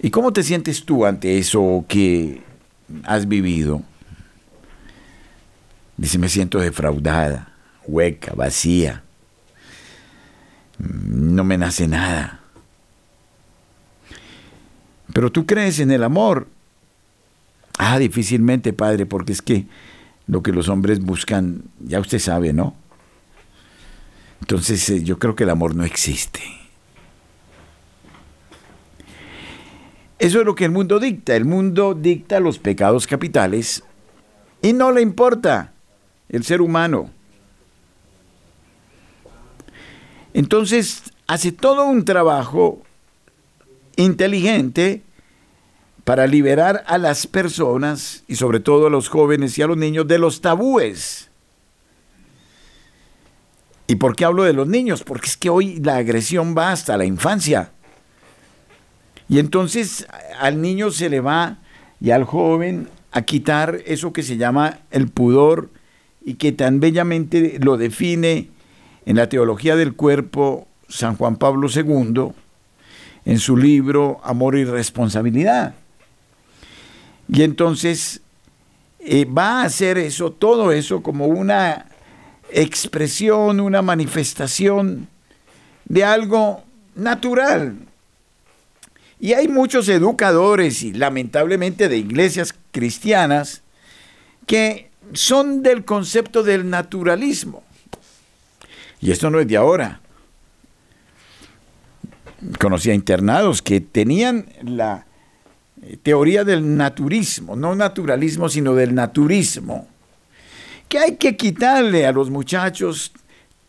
¿Y 0.00 0.10
cómo 0.10 0.32
te 0.32 0.42
sientes 0.42 0.84
tú 0.84 1.06
ante 1.06 1.38
eso 1.38 1.84
que 1.88 2.42
has 3.04 3.26
vivido? 3.26 3.82
Dice, 5.96 6.18
me 6.18 6.28
siento 6.28 6.58
defraudada, 6.58 7.54
hueca, 7.86 8.34
vacía. 8.34 9.02
No 10.78 11.44
me 11.44 11.56
nace 11.56 11.86
nada. 11.86 12.40
Pero 15.12 15.30
tú 15.30 15.46
crees 15.46 15.78
en 15.78 15.90
el 15.92 16.02
amor. 16.02 16.48
Ah, 17.78 17.98
difícilmente, 17.98 18.72
padre, 18.72 19.06
porque 19.06 19.32
es 19.32 19.42
que 19.42 19.66
lo 20.26 20.42
que 20.42 20.52
los 20.52 20.68
hombres 20.68 21.00
buscan, 21.00 21.62
ya 21.80 22.00
usted 22.00 22.18
sabe, 22.18 22.52
¿no? 22.52 22.74
Entonces 24.40 24.88
eh, 24.90 25.02
yo 25.04 25.18
creo 25.18 25.36
que 25.36 25.44
el 25.44 25.50
amor 25.50 25.74
no 25.74 25.84
existe. 25.84 26.40
Eso 30.18 30.40
es 30.40 30.46
lo 30.46 30.54
que 30.54 30.64
el 30.64 30.70
mundo 30.70 30.98
dicta. 30.98 31.36
El 31.36 31.44
mundo 31.44 31.94
dicta 31.94 32.40
los 32.40 32.58
pecados 32.58 33.06
capitales 33.06 33.84
y 34.62 34.72
no 34.72 34.90
le 34.90 35.02
importa 35.02 35.73
el 36.28 36.44
ser 36.44 36.60
humano. 36.60 37.10
Entonces 40.32 41.02
hace 41.26 41.52
todo 41.52 41.86
un 41.86 42.04
trabajo 42.04 42.82
inteligente 43.96 45.02
para 46.04 46.26
liberar 46.26 46.84
a 46.86 46.98
las 46.98 47.26
personas 47.26 48.24
y 48.28 48.36
sobre 48.36 48.60
todo 48.60 48.88
a 48.88 48.90
los 48.90 49.08
jóvenes 49.08 49.56
y 49.56 49.62
a 49.62 49.66
los 49.66 49.76
niños 49.76 50.06
de 50.06 50.18
los 50.18 50.40
tabúes. 50.40 51.30
¿Y 53.86 53.96
por 53.96 54.16
qué 54.16 54.24
hablo 54.24 54.44
de 54.44 54.52
los 54.52 54.66
niños? 54.66 55.02
Porque 55.02 55.28
es 55.28 55.36
que 55.36 55.50
hoy 55.50 55.76
la 55.76 55.96
agresión 55.96 56.54
va 56.56 56.72
hasta 56.72 56.96
la 56.96 57.04
infancia. 57.04 57.70
Y 59.28 59.38
entonces 59.38 60.06
al 60.38 60.60
niño 60.60 60.90
se 60.90 61.08
le 61.08 61.20
va 61.20 61.58
y 62.00 62.10
al 62.10 62.24
joven 62.24 62.88
a 63.12 63.22
quitar 63.22 63.80
eso 63.86 64.12
que 64.12 64.22
se 64.22 64.36
llama 64.36 64.80
el 64.90 65.08
pudor 65.08 65.70
y 66.24 66.34
que 66.34 66.52
tan 66.52 66.80
bellamente 66.80 67.58
lo 67.60 67.76
define 67.76 68.48
en 69.06 69.16
la 69.16 69.28
teología 69.28 69.76
del 69.76 69.94
cuerpo 69.94 70.66
San 70.88 71.16
Juan 71.16 71.36
Pablo 71.36 71.68
II 71.68 72.32
en 73.24 73.38
su 73.38 73.56
libro 73.56 74.20
Amor 74.24 74.56
y 74.56 74.64
Responsabilidad. 74.64 75.74
Y 77.28 77.42
entonces 77.42 78.20
eh, 79.00 79.24
va 79.24 79.62
a 79.62 79.64
hacer 79.64 79.98
eso, 79.98 80.32
todo 80.32 80.72
eso 80.72 81.02
como 81.02 81.26
una 81.26 81.86
expresión, 82.50 83.60
una 83.60 83.82
manifestación 83.82 85.08
de 85.86 86.04
algo 86.04 86.62
natural, 86.94 87.76
y 89.24 89.32
hay 89.32 89.48
muchos 89.48 89.88
educadores 89.88 90.82
y 90.82 90.92
lamentablemente 90.92 91.88
de 91.88 91.96
iglesias 91.96 92.54
cristianas 92.72 93.62
que 94.46 94.90
son 95.12 95.62
del 95.62 95.84
concepto 95.84 96.42
del 96.42 96.68
naturalismo. 96.68 97.62
Y 99.00 99.10
esto 99.10 99.30
no 99.30 99.38
es 99.40 99.46
de 99.46 99.56
ahora. 99.56 100.00
Conocí 102.58 102.90
a 102.90 102.94
internados 102.94 103.62
que 103.62 103.80
tenían 103.80 104.46
la 104.62 105.06
teoría 106.02 106.44
del 106.44 106.76
naturismo, 106.76 107.56
no 107.56 107.74
naturalismo, 107.74 108.48
sino 108.48 108.74
del 108.74 108.94
naturismo, 108.94 109.86
que 110.88 110.98
hay 110.98 111.16
que 111.16 111.36
quitarle 111.36 112.06
a 112.06 112.12
los 112.12 112.30
muchachos 112.30 113.12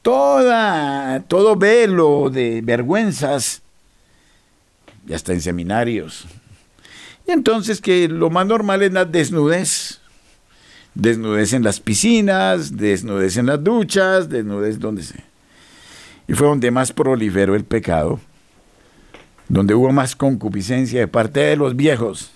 toda, 0.01 1.21
todo 1.27 1.55
velo 1.55 2.29
de 2.29 2.61
vergüenzas, 2.61 3.61
ya 5.05 5.15
está 5.15 5.33
en 5.33 5.41
seminarios. 5.41 6.25
Y 7.27 7.31
entonces 7.31 7.81
que 7.81 8.07
lo 8.07 8.29
más 8.29 8.45
normal 8.45 8.83
es 8.83 8.93
la 8.93 9.05
desnudez. 9.05 9.99
Desnudez 10.95 11.51
en 11.51 11.63
las 11.63 11.81
piscinas, 11.81 12.77
desnudez 12.77 13.35
en 13.35 13.47
las 13.47 13.61
duchas, 13.61 14.29
desnudez 14.29 14.79
donde 14.79 15.03
sea. 15.03 15.25
Y 16.25 16.33
fue 16.33 16.47
donde 16.47 16.71
más 16.71 16.93
proliferó 16.93 17.53
el 17.53 17.65
pecado, 17.65 18.19
donde 19.49 19.75
hubo 19.75 19.91
más 19.91 20.15
concupiscencia 20.15 21.01
de 21.01 21.07
parte 21.09 21.41
de 21.41 21.57
los 21.57 21.75
viejos. 21.75 22.31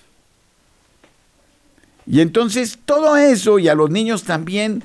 Y 2.06 2.20
entonces 2.20 2.78
todo 2.84 3.16
eso, 3.16 3.58
y 3.58 3.68
a 3.68 3.74
los 3.74 3.90
niños 3.90 4.24
también, 4.24 4.84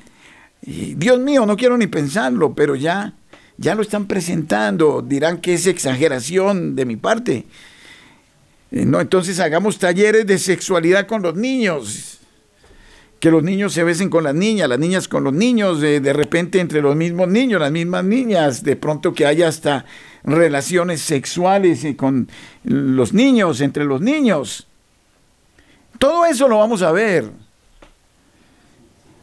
Dios 0.62 1.20
mío, 1.20 1.44
no 1.44 1.56
quiero 1.56 1.76
ni 1.76 1.86
pensarlo, 1.86 2.54
pero 2.54 2.76
ya, 2.76 3.12
ya 3.58 3.74
lo 3.74 3.82
están 3.82 4.06
presentando, 4.06 5.02
dirán 5.02 5.38
que 5.42 5.52
es 5.52 5.66
exageración 5.66 6.76
de 6.76 6.86
mi 6.86 6.96
parte. 6.96 7.44
Eh, 8.70 8.86
no, 8.86 9.02
entonces 9.02 9.38
hagamos 9.38 9.78
talleres 9.78 10.26
de 10.26 10.38
sexualidad 10.38 11.06
con 11.06 11.20
los 11.22 11.36
niños 11.36 12.15
que 13.20 13.30
los 13.30 13.42
niños 13.42 13.72
se 13.72 13.82
besen 13.82 14.10
con 14.10 14.24
las 14.24 14.34
niñas, 14.34 14.68
las 14.68 14.78
niñas 14.78 15.08
con 15.08 15.24
los 15.24 15.32
niños, 15.32 15.80
de, 15.80 16.00
de 16.00 16.12
repente 16.12 16.60
entre 16.60 16.82
los 16.82 16.94
mismos 16.96 17.28
niños, 17.28 17.60
las 17.60 17.72
mismas 17.72 18.04
niñas, 18.04 18.62
de 18.62 18.76
pronto 18.76 19.14
que 19.14 19.26
haya 19.26 19.48
hasta 19.48 19.86
relaciones 20.22 21.00
sexuales 21.00 21.86
con 21.96 22.28
los 22.64 23.12
niños, 23.12 23.60
entre 23.60 23.84
los 23.84 24.00
niños. 24.00 24.66
Todo 25.98 26.26
eso 26.26 26.48
lo 26.48 26.58
vamos 26.58 26.82
a 26.82 26.92
ver. 26.92 27.30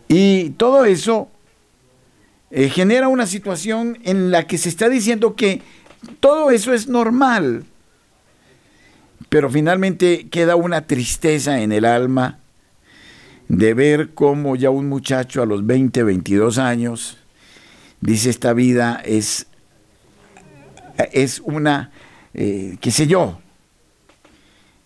Y 0.08 0.52
todo 0.52 0.86
eso 0.86 1.30
eh, 2.52 2.70
genera 2.70 3.08
una 3.08 3.28
situación 3.28 4.00
en 4.04 4.32
la 4.32 4.48
que 4.48 4.58
se 4.58 4.70
está 4.70 4.90
diciendo 4.90 5.36
que 5.36 5.62
todo 6.20 6.52
eso 6.52 6.74
es 6.74 6.88
normal. 6.88 7.66
Pero 9.30 9.50
finalmente 9.50 10.28
queda 10.30 10.56
una 10.56 10.86
tristeza 10.86 11.62
en 11.62 11.72
el 11.72 11.86
alma 11.86 12.40
de 13.48 13.74
ver 13.74 14.14
cómo 14.14 14.56
ya 14.56 14.70
un 14.70 14.90
muchacho 14.90 15.42
a 15.42 15.46
los 15.46 15.66
20, 15.66 16.04
22 16.04 16.58
años 16.58 17.18
dice 18.04 18.30
esta 18.30 18.54
vida 18.54 19.02
es, 19.06 19.48
es 21.12 21.40
una, 21.40 21.92
eh, 22.34 22.78
qué 22.82 22.92
sé 22.92 23.08
yo, 23.08 23.40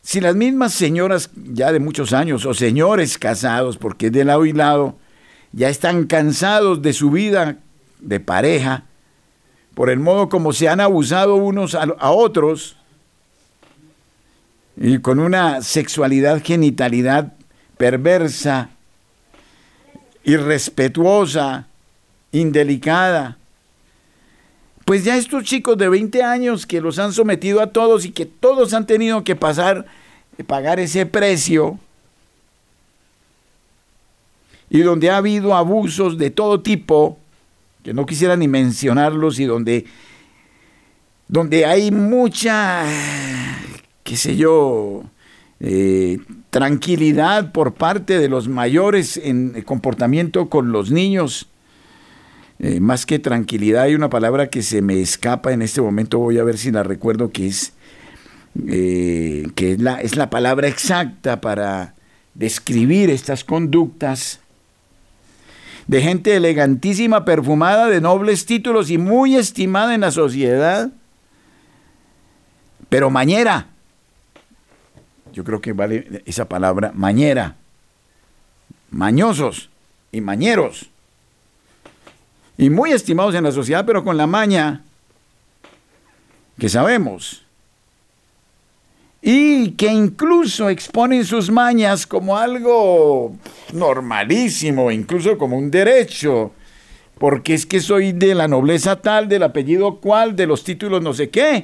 si 0.01 0.21
las 0.21 0.35
mismas 0.35 0.73
señoras 0.73 1.31
ya 1.35 1.71
de 1.71 1.79
muchos 1.79 2.13
años 2.13 2.45
o 2.45 2.53
señores 2.53 3.17
casados, 3.17 3.77
porque 3.77 4.11
de 4.11 4.23
lado 4.23 4.45
y 4.45 4.53
lado 4.53 4.97
ya 5.51 5.69
están 5.69 6.05
cansados 6.05 6.81
de 6.81 6.93
su 6.93 7.09
vida 7.09 7.57
de 7.99 8.19
pareja, 8.19 8.83
por 9.73 9.89
el 9.89 9.99
modo 9.99 10.29
como 10.29 10.53
se 10.53 10.69
han 10.69 10.79
abusado 10.79 11.35
unos 11.35 11.75
a 11.75 12.11
otros, 12.11 12.77
y 14.79 14.99
con 14.99 15.19
una 15.19 15.61
sexualidad, 15.63 16.41
genitalidad 16.43 17.33
perversa, 17.77 18.69
irrespetuosa, 20.23 21.67
indelicada. 22.31 23.37
Pues 24.85 25.03
ya 25.03 25.17
estos 25.17 25.43
chicos 25.43 25.77
de 25.77 25.89
20 25.89 26.23
años 26.23 26.65
que 26.65 26.81
los 26.81 26.99
han 26.99 27.13
sometido 27.13 27.61
a 27.61 27.67
todos 27.67 28.05
y 28.05 28.11
que 28.11 28.25
todos 28.25 28.73
han 28.73 28.85
tenido 28.85 29.23
que 29.23 29.35
pasar, 29.35 29.85
pagar 30.45 30.79
ese 30.79 31.05
precio, 31.05 31.79
y 34.69 34.79
donde 34.79 35.09
ha 35.09 35.17
habido 35.17 35.55
abusos 35.55 36.17
de 36.17 36.29
todo 36.29 36.61
tipo, 36.61 37.17
que 37.83 37.93
no 37.93 38.05
quisiera 38.05 38.35
ni 38.35 38.47
mencionarlos, 38.47 39.39
y 39.39 39.45
donde, 39.45 39.85
donde 41.27 41.65
hay 41.65 41.91
mucha, 41.91 42.85
qué 44.03 44.17
sé 44.17 44.35
yo, 44.35 45.03
eh, 45.59 46.19
tranquilidad 46.51 47.51
por 47.51 47.73
parte 47.73 48.19
de 48.19 48.29
los 48.29 48.47
mayores 48.47 49.17
en 49.17 49.61
comportamiento 49.63 50.49
con 50.49 50.71
los 50.71 50.91
niños. 50.91 51.47
Eh, 52.59 52.79
más 52.79 53.05
que 53.05 53.19
tranquilidad, 53.19 53.83
hay 53.83 53.95
una 53.95 54.09
palabra 54.09 54.49
que 54.49 54.63
se 54.63 54.81
me 54.81 54.99
escapa 54.99 55.53
en 55.53 55.61
este 55.61 55.79
momento, 55.79 56.17
voy 56.17 56.39
a 56.39 56.43
ver 56.43 56.57
si 56.57 56.71
la 56.71 56.81
recuerdo, 56.81 57.29
que 57.29 57.47
es, 57.47 57.73
eh, 58.67 59.47
que 59.53 59.73
es, 59.73 59.81
la, 59.81 60.01
es 60.01 60.15
la 60.15 60.31
palabra 60.31 60.67
exacta 60.67 61.39
para 61.39 61.93
describir 62.33 63.11
estas 63.11 63.43
conductas 63.43 64.39
de 65.85 66.01
gente 66.01 66.35
elegantísima, 66.35 67.25
perfumada, 67.25 67.87
de 67.87 68.01
nobles 68.01 68.45
títulos 68.47 68.89
y 68.89 68.97
muy 68.97 69.35
estimada 69.35 69.93
en 69.93 70.01
la 70.01 70.11
sociedad, 70.11 70.89
pero 72.89 73.11
mañera 73.11 73.67
yo 75.37 75.43
creo 75.43 75.61
que 75.61 75.71
vale 75.71 76.23
esa 76.25 76.49
palabra, 76.49 76.91
mañera, 76.95 77.57
mañosos 78.89 79.69
y 80.11 80.19
mañeros, 80.19 80.89
y 82.57 82.71
muy 82.71 82.91
estimados 82.91 83.35
en 83.35 83.43
la 83.43 83.51
sociedad, 83.51 83.85
pero 83.85 84.03
con 84.03 84.17
la 84.17 84.25
maña 84.25 84.81
que 86.57 86.69
sabemos, 86.69 87.45
y 89.21 89.73
que 89.73 89.93
incluso 89.93 90.69
exponen 90.69 91.23
sus 91.23 91.51
mañas 91.51 92.07
como 92.07 92.35
algo 92.35 93.35
normalísimo, 93.73 94.89
incluso 94.89 95.37
como 95.37 95.55
un 95.55 95.69
derecho, 95.69 96.51
porque 97.19 97.53
es 97.53 97.67
que 97.67 97.79
soy 97.79 98.11
de 98.11 98.33
la 98.33 98.47
nobleza 98.47 99.03
tal, 99.03 99.29
del 99.29 99.43
apellido 99.43 99.97
cual, 99.97 100.35
de 100.35 100.47
los 100.47 100.63
títulos 100.63 101.03
no 101.03 101.13
sé 101.13 101.29
qué, 101.29 101.63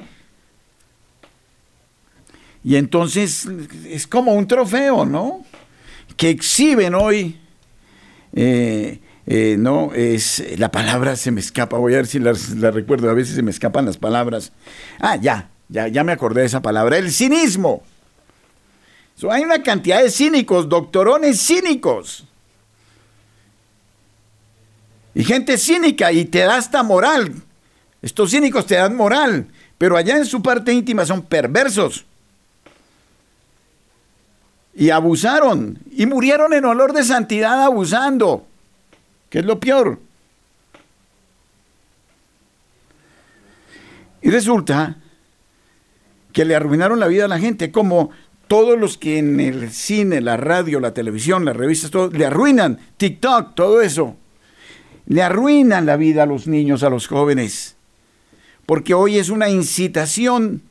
y 2.64 2.76
entonces 2.76 3.46
es 3.86 4.06
como 4.06 4.32
un 4.32 4.48
trofeo, 4.48 5.04
¿no? 5.04 5.44
Que 6.16 6.30
exhiben 6.30 6.94
hoy. 6.94 7.38
Eh, 8.32 9.00
eh, 9.26 9.56
no, 9.58 9.92
es 9.94 10.42
la 10.58 10.70
palabra 10.70 11.14
se 11.16 11.30
me 11.30 11.40
escapa, 11.40 11.76
voy 11.76 11.92
a 11.92 11.98
ver 11.98 12.06
si 12.06 12.18
la, 12.18 12.32
recuerdo, 12.70 13.10
a 13.10 13.14
veces 13.14 13.36
se 13.36 13.42
me 13.42 13.50
escapan 13.50 13.84
las 13.84 13.98
palabras. 13.98 14.50
Ah, 14.98 15.16
ya, 15.16 15.50
ya, 15.68 15.88
ya 15.88 16.04
me 16.04 16.12
acordé 16.12 16.40
de 16.40 16.46
esa 16.46 16.62
palabra, 16.62 16.96
el 16.96 17.12
cinismo. 17.12 17.82
hay 19.30 19.44
una 19.44 19.62
cantidad 19.62 20.02
de 20.02 20.10
cínicos, 20.10 20.66
doctorones 20.66 21.46
cínicos. 21.46 22.24
Y 25.14 25.22
gente 25.22 25.58
cínica 25.58 26.12
y 26.12 26.24
te 26.24 26.40
da 26.40 26.56
hasta 26.56 26.82
moral. 26.82 27.30
Estos 28.00 28.30
cínicos 28.30 28.66
te 28.66 28.74
dan 28.74 28.96
moral, 28.96 29.48
pero 29.76 29.98
allá 29.98 30.16
en 30.16 30.24
su 30.24 30.42
parte 30.42 30.72
íntima 30.72 31.04
son 31.04 31.22
perversos 31.22 32.06
y 34.76 34.90
abusaron 34.90 35.78
y 35.90 36.06
murieron 36.06 36.52
en 36.52 36.64
olor 36.64 36.92
de 36.92 37.04
santidad 37.04 37.62
abusando, 37.62 38.46
que 39.30 39.38
es 39.40 39.44
lo 39.44 39.60
peor. 39.60 40.00
Y 44.22 44.30
resulta 44.30 44.96
que 46.32 46.44
le 46.44 46.56
arruinaron 46.56 46.98
la 46.98 47.06
vida 47.06 47.26
a 47.26 47.28
la 47.28 47.38
gente, 47.38 47.70
como 47.70 48.10
todos 48.48 48.78
los 48.78 48.98
que 48.98 49.18
en 49.18 49.38
el 49.38 49.70
cine, 49.70 50.20
la 50.20 50.36
radio, 50.36 50.80
la 50.80 50.94
televisión, 50.94 51.44
las 51.44 51.56
revistas, 51.56 51.90
todo, 51.90 52.10
le 52.10 52.26
arruinan, 52.26 52.78
TikTok, 52.96 53.54
todo 53.54 53.80
eso. 53.82 54.16
Le 55.06 55.22
arruinan 55.22 55.86
la 55.86 55.96
vida 55.96 56.22
a 56.22 56.26
los 56.26 56.46
niños, 56.46 56.82
a 56.82 56.90
los 56.90 57.06
jóvenes. 57.06 57.76
Porque 58.66 58.94
hoy 58.94 59.18
es 59.18 59.28
una 59.28 59.48
incitación 59.50 60.62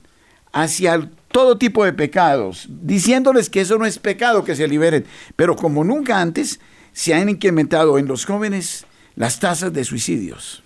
hacia 0.51 0.95
el 0.95 1.09
todo 1.33 1.57
tipo 1.57 1.83
de 1.83 1.91
pecados, 1.91 2.67
diciéndoles 2.69 3.49
que 3.49 3.59
eso 3.59 3.77
no 3.77 3.85
es 3.85 3.99
pecado, 3.99 4.45
que 4.45 4.55
se 4.55 4.69
liberen. 4.69 5.05
Pero 5.35 5.57
como 5.57 5.83
nunca 5.83 6.21
antes, 6.21 6.61
se 6.93 7.13
han 7.13 7.27
incrementado 7.27 7.97
en 7.97 8.07
los 8.07 8.25
jóvenes 8.25 8.85
las 9.15 9.39
tasas 9.39 9.73
de 9.73 9.83
suicidios. 9.83 10.63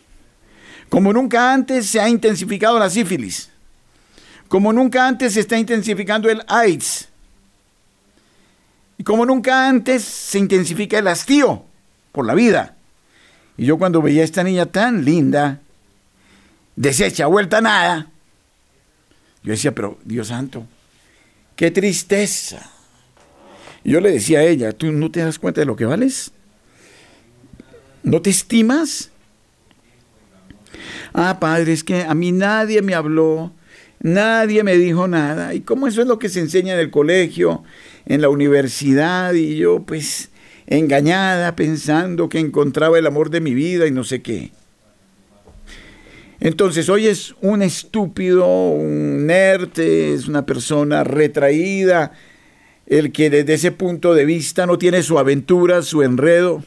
Como 0.90 1.12
nunca 1.12 1.52
antes 1.52 1.88
se 1.88 2.00
ha 2.00 2.08
intensificado 2.08 2.78
la 2.78 2.90
sífilis. 2.90 3.50
Como 4.48 4.72
nunca 4.72 5.08
antes 5.08 5.34
se 5.34 5.40
está 5.40 5.58
intensificando 5.58 6.30
el 6.30 6.44
AIDS. 6.48 7.10
Y 8.98 9.04
como 9.04 9.26
nunca 9.26 9.68
antes 9.68 10.04
se 10.04 10.38
intensifica 10.38 11.00
el 11.00 11.08
hastío 11.08 11.64
por 12.12 12.26
la 12.26 12.34
vida. 12.34 12.76
Y 13.58 13.66
yo 13.66 13.78
cuando 13.78 14.02
veía 14.02 14.22
a 14.22 14.26
esta 14.26 14.44
niña 14.44 14.66
tan 14.68 15.04
linda, 15.04 15.62
deshecha, 16.76 17.28
vuelta 17.28 17.58
a 17.58 17.62
nada, 17.62 18.08
yo 19.48 19.52
decía, 19.52 19.74
pero 19.74 19.98
Dios 20.04 20.28
santo, 20.28 20.68
qué 21.56 21.72
tristeza. 21.72 22.70
Y 23.82 23.92
yo 23.92 24.02
le 24.02 24.12
decía 24.12 24.40
a 24.40 24.44
ella, 24.44 24.74
¿tú 24.74 24.92
no 24.92 25.10
te 25.10 25.22
das 25.22 25.40
cuenta 25.40 25.62
de 25.62 25.66
lo 25.66 25.78
que 25.78 25.86
vales? 25.86 26.34
¿No 28.04 28.22
te 28.22 28.30
estimas? 28.30 29.10
Ah, 31.14 31.40
padre, 31.40 31.72
es 31.72 31.86
que 31.86 32.02
a 32.02 32.14
mí 32.14 32.34
nadie 32.34 32.82
me 32.82 32.94
habló, 32.94 33.54
nadie 34.02 34.66
me 34.66 34.76
dijo 34.76 35.08
nada. 35.08 35.54
¿Y 35.54 35.62
cómo 35.62 35.88
eso 35.88 36.02
es 36.02 36.08
lo 36.08 36.20
que 36.20 36.28
se 36.28 36.42
enseña 36.42 36.74
en 36.74 36.82
el 36.82 36.92
colegio, 36.92 37.64
en 38.06 38.20
la 38.20 38.28
universidad? 38.28 39.34
Y 39.34 39.56
yo, 39.56 39.84
pues, 39.84 40.30
engañada 40.66 41.56
pensando 41.56 42.28
que 42.28 42.40
encontraba 42.40 43.00
el 43.00 43.08
amor 43.08 43.30
de 43.30 43.40
mi 43.40 43.54
vida 43.54 43.88
y 43.88 43.92
no 43.92 44.04
sé 44.04 44.22
qué. 44.22 44.52
Entonces 46.39 46.88
hoy 46.89 47.08
es 47.08 47.36
un 47.41 47.62
estúpido, 47.62 48.45
un 48.69 49.26
nerd, 49.26 49.80
es 49.80 50.28
una 50.28 50.45
persona 50.45 51.04
retraída, 51.04 52.12
el 52.86 53.12
que 53.12 53.30
desde 53.30 53.56
ese 53.56 53.71
punto 53.71 54.13
de 54.13 54.26
vista 54.26 54.65
no 54.65 54.78
tiene 54.78 55.02
su 55.02 55.17
aventura, 55.17 55.82
su 55.82 56.04
enredo. 56.04 56.63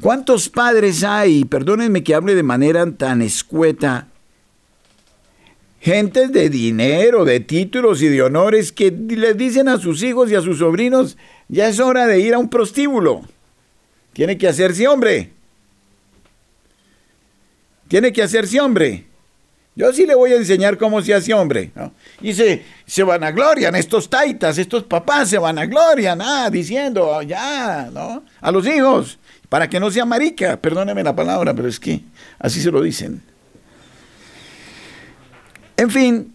¿Cuántos 0.00 0.48
padres 0.48 1.04
hay, 1.04 1.44
perdónenme 1.44 2.02
que 2.02 2.14
hable 2.14 2.34
de 2.34 2.42
manera 2.42 2.90
tan 2.92 3.20
escueta, 3.20 4.08
gentes 5.80 6.32
de 6.32 6.48
dinero, 6.48 7.24
de 7.24 7.40
títulos 7.40 8.00
y 8.00 8.08
de 8.08 8.22
honores 8.22 8.72
que 8.72 8.90
les 8.90 9.36
dicen 9.36 9.68
a 9.68 9.78
sus 9.78 10.02
hijos 10.02 10.30
y 10.30 10.36
a 10.36 10.40
sus 10.40 10.58
sobrinos, 10.58 11.18
ya 11.48 11.68
es 11.68 11.80
hora 11.80 12.06
de 12.06 12.20
ir 12.20 12.34
a 12.34 12.38
un 12.38 12.48
prostíbulo, 12.48 13.22
tiene 14.12 14.38
que 14.38 14.48
hacerse 14.48 14.88
hombre, 14.88 15.32
tiene 17.92 18.10
que 18.10 18.22
hacerse 18.22 18.58
hombre. 18.58 19.04
Yo 19.76 19.92
sí 19.92 20.06
le 20.06 20.14
voy 20.14 20.32
a 20.32 20.36
enseñar 20.36 20.78
cómo 20.78 21.02
se 21.02 21.12
hace 21.12 21.34
hombre. 21.34 21.72
Y 22.22 22.32
se, 22.32 22.64
se 22.86 23.02
van 23.02 23.22
a 23.22 23.32
glorian, 23.32 23.74
estos 23.74 24.08
taitas, 24.08 24.56
estos 24.56 24.84
papás 24.84 25.28
se 25.28 25.36
van 25.36 25.58
a 25.58 25.66
glorian, 25.66 26.22
ah, 26.22 26.48
diciendo, 26.48 27.20
ya, 27.20 27.90
¿no? 27.92 28.24
A 28.40 28.50
los 28.50 28.66
hijos, 28.66 29.18
para 29.50 29.68
que 29.68 29.78
no 29.78 29.90
sea 29.90 30.06
marica, 30.06 30.56
perdóneme 30.56 31.02
la 31.02 31.14
palabra, 31.14 31.52
pero 31.52 31.68
es 31.68 31.78
que 31.78 32.00
así 32.38 32.62
se 32.62 32.70
lo 32.70 32.80
dicen. 32.80 33.22
En 35.76 35.90
fin, 35.90 36.34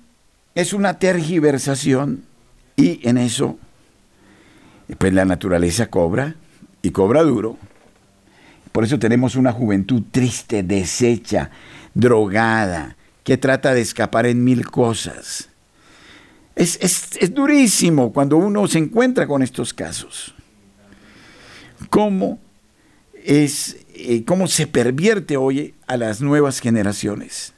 es 0.54 0.74
una 0.74 1.00
tergiversación 1.00 2.24
y 2.76 3.00
en 3.10 3.18
eso, 3.18 3.58
pues 5.00 5.12
la 5.12 5.26
naturaleza 5.26 5.88
cobra 5.88 6.36
y 6.84 6.92
cobra 6.92 7.24
duro. 7.24 7.58
Por 8.78 8.84
eso 8.84 9.00
tenemos 9.00 9.36
una 9.36 9.52
juventud 9.52 10.04
triste, 10.12 10.62
deshecha, 10.62 11.50
drogada, 11.96 12.96
que 13.24 13.36
trata 13.36 13.74
de 13.74 13.82
escapar 13.82 14.28
en 14.28 14.44
mil 14.44 14.70
cosas. 14.70 15.50
Es, 16.56 17.10
durísimo 17.34 18.14
cuando 18.14 18.38
uno 18.38 18.68
se 18.68 18.78
encuentra 18.78 19.26
con 19.26 19.42
estos 19.42 19.74
casos. 19.74 20.36
¿Cómo, 21.90 22.38
es, 23.24 23.78
eh, 23.96 24.24
cómo 24.24 24.46
se 24.46 24.68
pervierte 24.68 25.38
hoy 25.38 25.74
a 25.88 25.98
las 25.98 26.22
nuevas 26.22 26.60
generaciones? 26.60 27.54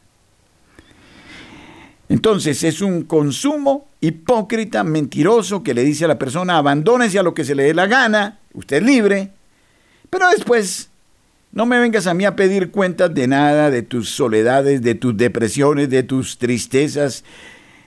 Entonces 2.08 2.64
es 2.64 2.80
un 2.80 3.04
consumo 3.04 3.90
hipócrita, 4.00 4.86
mentiroso, 4.86 5.64
que 5.64 5.74
le 5.74 5.84
dice 5.84 6.06
a 6.06 6.08
la 6.08 6.18
persona, 6.18 6.58
abandónese 6.58 7.20
a 7.20 7.24
lo 7.24 7.34
que 7.34 7.44
se 7.44 7.56
le 7.56 7.64
dé 7.64 7.74
la 7.74 7.88
gana, 7.88 8.40
usted 8.54 8.78
es 8.78 8.84
libre, 8.84 9.32
pero 10.10 10.30
después 10.30 10.89
no 11.52 11.66
me 11.66 11.80
vengas 11.80 12.06
a 12.08 12.14
mí 12.14 12.26
a 12.26 12.36
pedir 12.36 12.72
cuentas 12.72 13.14
de 13.14 13.28
nada, 13.28 13.72
de 13.72 13.82
tus 13.82 14.10
soledades, 14.10 14.82
de 14.82 14.96
tus 14.96 15.18
depresiones, 15.18 15.90
de 15.90 16.04
tus 16.04 16.38
tristezas, 16.38 17.24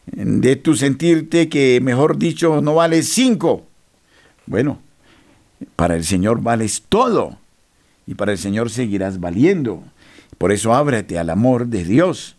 de 0.07 0.57
tu 0.57 0.75
sentirte 0.75 1.49
que, 1.49 1.81
mejor 1.81 2.19
dicho, 2.19 2.61
no 2.61 2.75
vales 2.75 3.09
cinco. 3.09 3.67
Bueno, 4.47 4.81
para 5.77 5.95
el 5.95 6.05
Señor 6.05 6.43
vales 6.43 6.83
todo 6.89 7.39
y 8.07 8.15
para 8.15 8.33
el 8.33 8.39
Señor 8.39 8.71
seguirás 8.71 9.21
valiendo. 9.21 9.85
Por 10.39 10.51
eso 10.51 10.75
ábrete 10.75 11.19
al 11.19 11.31
amor 11.31 11.69
de 11.69 11.85
Dios, 11.85 12.37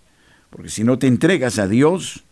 porque 0.49 0.69
si 0.69 0.83
no 0.83 0.99
te 0.99 1.07
entregas 1.07 1.57
a 1.57 1.67
Dios, 1.67 2.25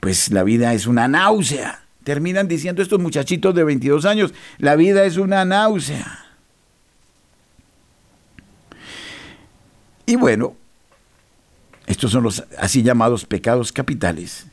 pues 0.00 0.30
la 0.30 0.44
vida 0.44 0.74
es 0.74 0.86
una 0.86 1.08
náusea. 1.08 1.86
Terminan 2.04 2.48
diciendo 2.48 2.82
estos 2.82 3.00
muchachitos 3.00 3.54
de 3.54 3.64
22 3.64 4.04
años, 4.04 4.34
la 4.58 4.76
vida 4.76 5.04
es 5.06 5.16
una 5.16 5.46
náusea. 5.46 6.23
Y 10.06 10.16
bueno, 10.16 10.54
estos 11.86 12.10
son 12.10 12.24
los 12.24 12.44
así 12.58 12.82
llamados 12.82 13.24
pecados 13.24 13.72
capitales. 13.72 14.46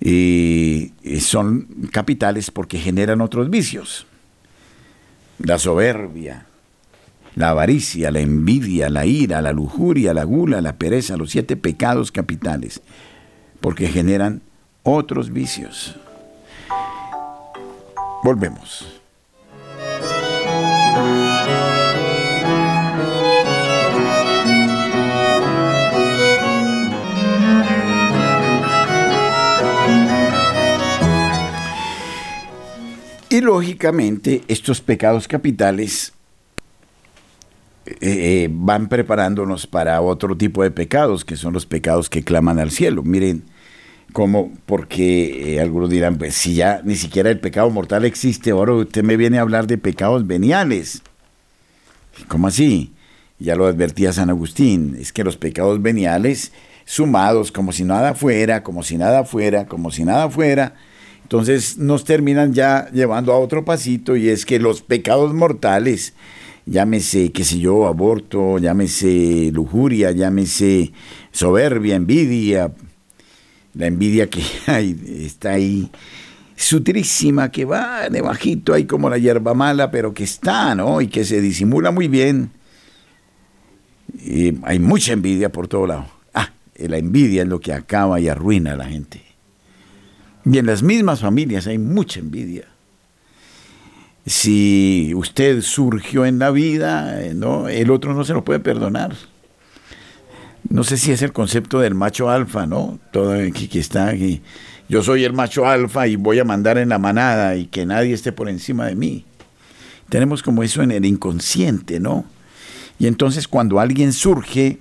Y 0.00 0.92
son 1.20 1.88
capitales 1.92 2.50
porque 2.50 2.78
generan 2.78 3.20
otros 3.20 3.50
vicios. 3.50 4.06
La 5.38 5.58
soberbia, 5.58 6.46
la 7.34 7.50
avaricia, 7.50 8.10
la 8.10 8.20
envidia, 8.20 8.88
la 8.88 9.04
ira, 9.04 9.42
la 9.42 9.52
lujuria, 9.52 10.14
la 10.14 10.24
gula, 10.24 10.60
la 10.60 10.76
pereza, 10.76 11.16
los 11.16 11.30
siete 11.30 11.56
pecados 11.56 12.12
capitales, 12.12 12.80
porque 13.60 13.88
generan 13.88 14.42
otros 14.82 15.30
vicios. 15.30 15.96
Volvemos. 18.22 19.00
Y 33.36 33.42
lógicamente 33.42 34.44
estos 34.48 34.80
pecados 34.80 35.28
capitales 35.28 36.14
eh, 37.84 37.96
eh, 38.00 38.48
van 38.50 38.88
preparándonos 38.88 39.66
para 39.66 40.00
otro 40.00 40.38
tipo 40.38 40.62
de 40.62 40.70
pecados, 40.70 41.22
que 41.22 41.36
son 41.36 41.52
los 41.52 41.66
pecados 41.66 42.08
que 42.08 42.24
claman 42.24 42.58
al 42.58 42.70
cielo. 42.70 43.02
Miren, 43.02 43.42
como, 44.14 44.54
porque 44.64 45.52
eh, 45.52 45.60
algunos 45.60 45.90
dirán, 45.90 46.16
pues 46.16 46.34
si 46.34 46.54
ya 46.54 46.80
ni 46.82 46.96
siquiera 46.96 47.28
el 47.28 47.38
pecado 47.38 47.68
mortal 47.68 48.06
existe, 48.06 48.52
ahora 48.52 48.72
usted 48.72 49.04
me 49.04 49.18
viene 49.18 49.36
a 49.36 49.42
hablar 49.42 49.66
de 49.66 49.76
pecados 49.76 50.26
veniales. 50.26 51.02
¿Cómo 52.28 52.46
así? 52.46 52.94
Ya 53.38 53.54
lo 53.54 53.66
advertía 53.66 54.14
San 54.14 54.30
Agustín, 54.30 54.96
es 54.98 55.12
que 55.12 55.24
los 55.24 55.36
pecados 55.36 55.82
veniales, 55.82 56.52
sumados 56.86 57.52
como 57.52 57.72
si 57.72 57.84
nada 57.84 58.14
fuera, 58.14 58.62
como 58.62 58.82
si 58.82 58.96
nada 58.96 59.24
fuera, 59.24 59.66
como 59.66 59.90
si 59.90 60.04
nada 60.04 60.30
fuera, 60.30 60.72
entonces 61.26 61.76
nos 61.76 62.04
terminan 62.04 62.54
ya 62.54 62.88
llevando 62.92 63.32
a 63.32 63.38
otro 63.40 63.64
pasito 63.64 64.14
y 64.14 64.28
es 64.28 64.46
que 64.46 64.60
los 64.60 64.80
pecados 64.80 65.34
mortales, 65.34 66.14
llámese, 66.66 67.32
qué 67.32 67.42
sé 67.42 67.58
yo, 67.58 67.88
aborto, 67.88 68.58
llámese 68.58 69.50
lujuria, 69.52 70.12
llámese 70.12 70.92
soberbia, 71.32 71.96
envidia, 71.96 72.72
la 73.74 73.88
envidia 73.88 74.30
que 74.30 74.40
hay, 74.68 74.96
está 75.24 75.54
ahí 75.54 75.90
sutilísima, 76.54 77.50
que 77.50 77.64
va 77.64 78.08
debajito 78.08 78.72
ahí 78.72 78.84
como 78.84 79.10
la 79.10 79.18
hierba 79.18 79.52
mala, 79.52 79.90
pero 79.90 80.14
que 80.14 80.22
está, 80.22 80.76
¿no? 80.76 81.00
Y 81.00 81.08
que 81.08 81.24
se 81.24 81.40
disimula 81.40 81.90
muy 81.90 82.06
bien. 82.06 82.52
Y 84.24 84.56
hay 84.62 84.78
mucha 84.78 85.12
envidia 85.12 85.50
por 85.50 85.66
todo 85.66 85.88
lado. 85.88 86.06
Ah, 86.32 86.52
la 86.76 86.98
envidia 86.98 87.42
es 87.42 87.48
lo 87.48 87.58
que 87.58 87.72
acaba 87.72 88.20
y 88.20 88.28
arruina 88.28 88.74
a 88.74 88.76
la 88.76 88.84
gente. 88.84 89.25
Y 90.48 90.58
en 90.58 90.66
las 90.66 90.82
mismas 90.82 91.20
familias 91.20 91.66
hay 91.66 91.78
mucha 91.78 92.20
envidia. 92.20 92.64
Si 94.24 95.12
usted 95.14 95.60
surgió 95.60 96.24
en 96.24 96.38
la 96.38 96.50
vida, 96.50 97.22
eh, 97.22 97.34
¿no? 97.34 97.68
el 97.68 97.90
otro 97.90 98.14
no 98.14 98.24
se 98.24 98.32
lo 98.32 98.44
puede 98.44 98.60
perdonar. 98.60 99.14
No 100.68 100.84
sé 100.84 100.96
si 100.96 101.12
es 101.12 101.22
el 101.22 101.32
concepto 101.32 101.80
del 101.80 101.94
macho 101.94 102.28
alfa, 102.28 102.66
¿no? 102.66 102.98
Todo 103.12 103.34
aquí 103.34 103.68
que 103.68 103.78
está 103.78 104.08
aquí. 104.08 104.42
Yo 104.88 105.02
soy 105.02 105.24
el 105.24 105.32
macho 105.32 105.66
alfa 105.66 106.06
y 106.08 106.16
voy 106.16 106.38
a 106.38 106.44
mandar 106.44 106.78
en 106.78 106.88
la 106.88 106.98
manada 106.98 107.56
y 107.56 107.66
que 107.66 107.86
nadie 107.86 108.14
esté 108.14 108.32
por 108.32 108.48
encima 108.48 108.86
de 108.86 108.96
mí. 108.96 109.24
Tenemos 110.08 110.42
como 110.42 110.62
eso 110.62 110.82
en 110.82 110.92
el 110.92 111.04
inconsciente, 111.04 112.00
¿no? 112.00 112.24
Y 112.98 113.06
entonces 113.06 113.46
cuando 113.46 113.78
alguien 113.78 114.12
surge, 114.12 114.78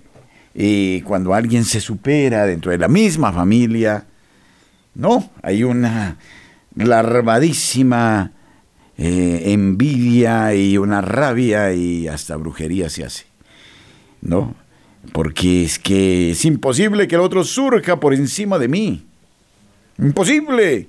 eh, 0.54 1.04
cuando 1.06 1.34
alguien 1.34 1.66
se 1.66 1.82
supera 1.82 2.46
dentro 2.46 2.72
de 2.72 2.78
la 2.78 2.88
misma 2.88 3.32
familia, 3.32 4.06
no, 4.96 5.30
hay 5.42 5.64
una 5.64 6.18
larvadísima 6.76 8.32
eh, 8.98 9.42
envidia 9.48 10.56
y 10.56 10.78
una 10.78 11.02
rabia 11.02 11.74
y 11.74 12.08
hasta 12.08 12.38
brujería 12.38 12.90
se 12.90 13.04
hace. 13.04 13.26
¿No? 14.22 14.56
Porque 15.12 15.66
es 15.66 15.78
que 15.78 16.32
es 16.32 16.46
imposible 16.46 17.08
que 17.08 17.16
el 17.16 17.22
otro 17.22 17.44
surja 17.44 18.00
por 18.00 18.14
encima 18.14 18.58
de 18.58 18.68
mí. 18.70 19.06
Imposible. 20.00 20.88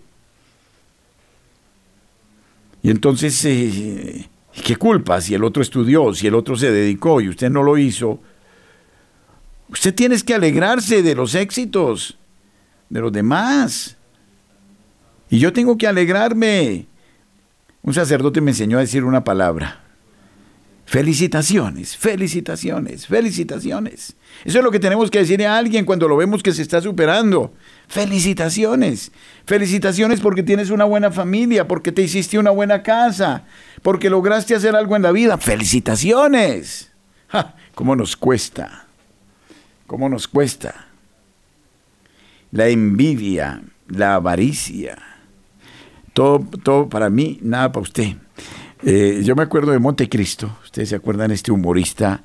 Y 2.83 2.91
entonces, 2.91 3.45
eh, 3.45 4.29
¿qué 4.65 4.77
culpa 4.77 5.21
si 5.21 5.35
el 5.35 5.43
otro 5.43 5.63
estudió, 5.63 6.15
si 6.15 6.29
el 6.29 6.37
otro 6.37 6.57
se 6.57 6.71
dedicó 6.71 7.21
y 7.21 7.29
usted 7.29 7.51
no 7.51 7.65
lo 7.65 7.77
hizo? 7.77 8.21
Usted 9.69 9.95
tiene 9.95 10.17
que 10.23 10.35
alegrarse 10.35 11.03
de 11.03 11.17
los 11.17 11.35
éxitos 11.35 12.17
de 12.89 13.01
los 13.01 13.13
demás. 13.13 13.97
Y 15.29 15.39
yo 15.39 15.53
tengo 15.53 15.77
que 15.77 15.87
alegrarme. 15.87 16.87
Un 17.83 17.95
sacerdote 17.95 18.41
me 18.41 18.51
enseñó 18.51 18.79
a 18.79 18.81
decir 18.81 19.05
una 19.05 19.25
palabra. 19.25 19.83
Felicitaciones, 20.87 21.97
felicitaciones, 21.97 23.09
felicitaciones. 23.09 24.15
Eso 24.45 24.59
es 24.59 24.65
lo 24.65 24.71
que 24.71 24.79
tenemos 24.79 25.11
que 25.11 25.19
decirle 25.19 25.45
a 25.47 25.59
alguien 25.59 25.85
cuando 25.85 26.07
lo 26.07 26.17
vemos 26.17 26.45
que 26.45 26.53
se 26.53 26.63
está 26.63 26.81
superando. 26.81 27.53
Felicitaciones. 27.89 29.11
Felicitaciones 29.47 30.21
porque 30.21 30.45
tienes 30.45 30.71
una 30.71 30.85
buena 30.85 31.11
familia, 31.11 31.67
porque 31.67 31.91
te 31.91 32.03
hiciste 32.03 32.39
una 32.39 32.51
buena 32.51 32.85
casa, 32.85 33.45
porque 33.83 34.09
lograste 34.09 34.55
hacer 34.55 34.77
algo 34.77 34.95
en 34.95 35.03
la 35.03 35.11
vida. 35.11 35.39
Felicitaciones. 35.39 36.93
¿Cómo 37.75 37.97
nos 37.97 38.17
cuesta? 38.17 38.87
¿Cómo 39.89 40.09
nos 40.09 40.29
cuesta? 40.29 40.86
La 42.57 42.69
envidia, 42.69 43.61
la 43.87 44.15
avaricia. 44.15 44.97
Todo, 46.15 46.41
todo 46.63 46.89
para 46.89 47.11
mí, 47.11 47.39
nada 47.43 47.71
para 47.71 47.83
usted. 47.83 48.17
Eh, 48.83 49.21
yo 49.23 49.37
me 49.37 49.43
acuerdo 49.43 49.73
de 49.73 49.79
Montecristo. 49.79 50.57
Ustedes 50.65 50.89
se 50.89 50.97
acuerdan 50.97 51.29
de 51.29 51.35
este 51.35 51.53
humorista 51.53 52.23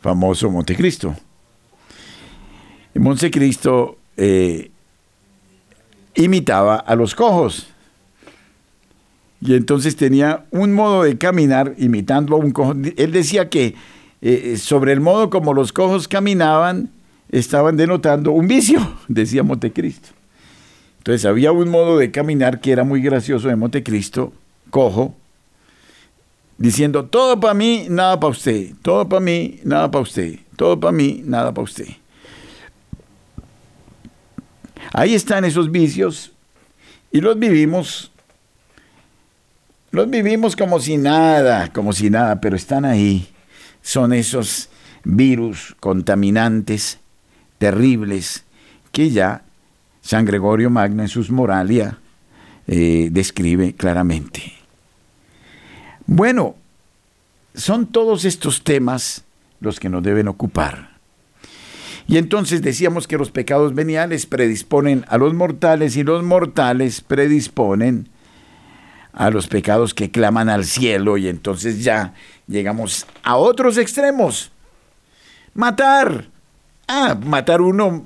famoso 0.00 0.48
Montecristo. 0.52 1.16
Montecristo 2.94 3.98
eh, 4.16 4.70
imitaba 6.14 6.76
a 6.76 6.94
los 6.94 7.16
cojos. 7.16 7.66
Y 9.40 9.56
entonces 9.56 9.96
tenía 9.96 10.46
un 10.52 10.74
modo 10.74 11.02
de 11.02 11.18
caminar 11.18 11.74
imitando 11.76 12.36
a 12.36 12.38
un 12.38 12.52
cojo. 12.52 12.70
Él 12.96 13.10
decía 13.10 13.50
que 13.50 13.74
eh, 14.20 14.56
sobre 14.58 14.92
el 14.92 15.00
modo 15.00 15.28
como 15.28 15.52
los 15.52 15.72
cojos 15.72 16.06
caminaban, 16.06 16.88
estaban 17.32 17.76
denotando 17.76 18.30
un 18.30 18.46
vicio, 18.46 18.96
decía 19.08 19.42
Montecristo. 19.42 20.10
Entonces 20.98 21.24
había 21.24 21.50
un 21.50 21.68
modo 21.68 21.98
de 21.98 22.12
caminar 22.12 22.60
que 22.60 22.70
era 22.70 22.84
muy 22.84 23.02
gracioso 23.02 23.48
de 23.48 23.56
Montecristo, 23.56 24.32
cojo, 24.70 25.16
diciendo, 26.58 27.06
todo 27.06 27.40
para 27.40 27.54
mí, 27.54 27.86
nada 27.88 28.20
para 28.20 28.30
usted, 28.30 28.72
todo 28.82 29.08
para 29.08 29.20
mí, 29.20 29.58
nada 29.64 29.90
para 29.90 30.02
usted, 30.02 30.38
todo 30.54 30.78
para 30.78 30.92
mí, 30.92 31.22
nada 31.24 31.52
para 31.52 31.64
usted. 31.64 31.88
Ahí 34.92 35.14
están 35.14 35.44
esos 35.44 35.72
vicios 35.72 36.32
y 37.10 37.20
los 37.20 37.36
vivimos, 37.38 38.12
los 39.90 40.08
vivimos 40.08 40.54
como 40.54 40.78
si 40.78 40.98
nada, 40.98 41.72
como 41.72 41.92
si 41.92 42.10
nada, 42.10 42.40
pero 42.40 42.54
están 42.54 42.84
ahí. 42.84 43.26
Son 43.80 44.12
esos 44.12 44.68
virus 45.02 45.74
contaminantes 45.80 47.00
terribles 47.62 48.42
que 48.90 49.10
ya 49.10 49.44
San 50.00 50.24
Gregorio 50.24 50.68
Magno 50.68 51.02
en 51.02 51.08
sus 51.08 51.30
Moralia 51.30 51.96
eh, 52.66 53.08
describe 53.12 53.74
claramente. 53.74 54.52
Bueno, 56.04 56.56
son 57.54 57.86
todos 57.86 58.24
estos 58.24 58.64
temas 58.64 59.22
los 59.60 59.78
que 59.78 59.88
nos 59.88 60.02
deben 60.02 60.26
ocupar. 60.26 60.90
Y 62.08 62.18
entonces 62.18 62.62
decíamos 62.62 63.06
que 63.06 63.16
los 63.16 63.30
pecados 63.30 63.76
veniales 63.76 64.26
predisponen 64.26 65.04
a 65.06 65.16
los 65.16 65.32
mortales 65.32 65.96
y 65.96 66.02
los 66.02 66.24
mortales 66.24 67.00
predisponen 67.00 68.08
a 69.12 69.30
los 69.30 69.46
pecados 69.46 69.94
que 69.94 70.10
claman 70.10 70.48
al 70.48 70.64
cielo 70.64 71.16
y 71.16 71.28
entonces 71.28 71.84
ya 71.84 72.12
llegamos 72.48 73.06
a 73.22 73.36
otros 73.36 73.78
extremos. 73.78 74.50
Matar. 75.54 76.31
Ah, 76.86 77.18
matar 77.24 77.60
uno 77.60 78.04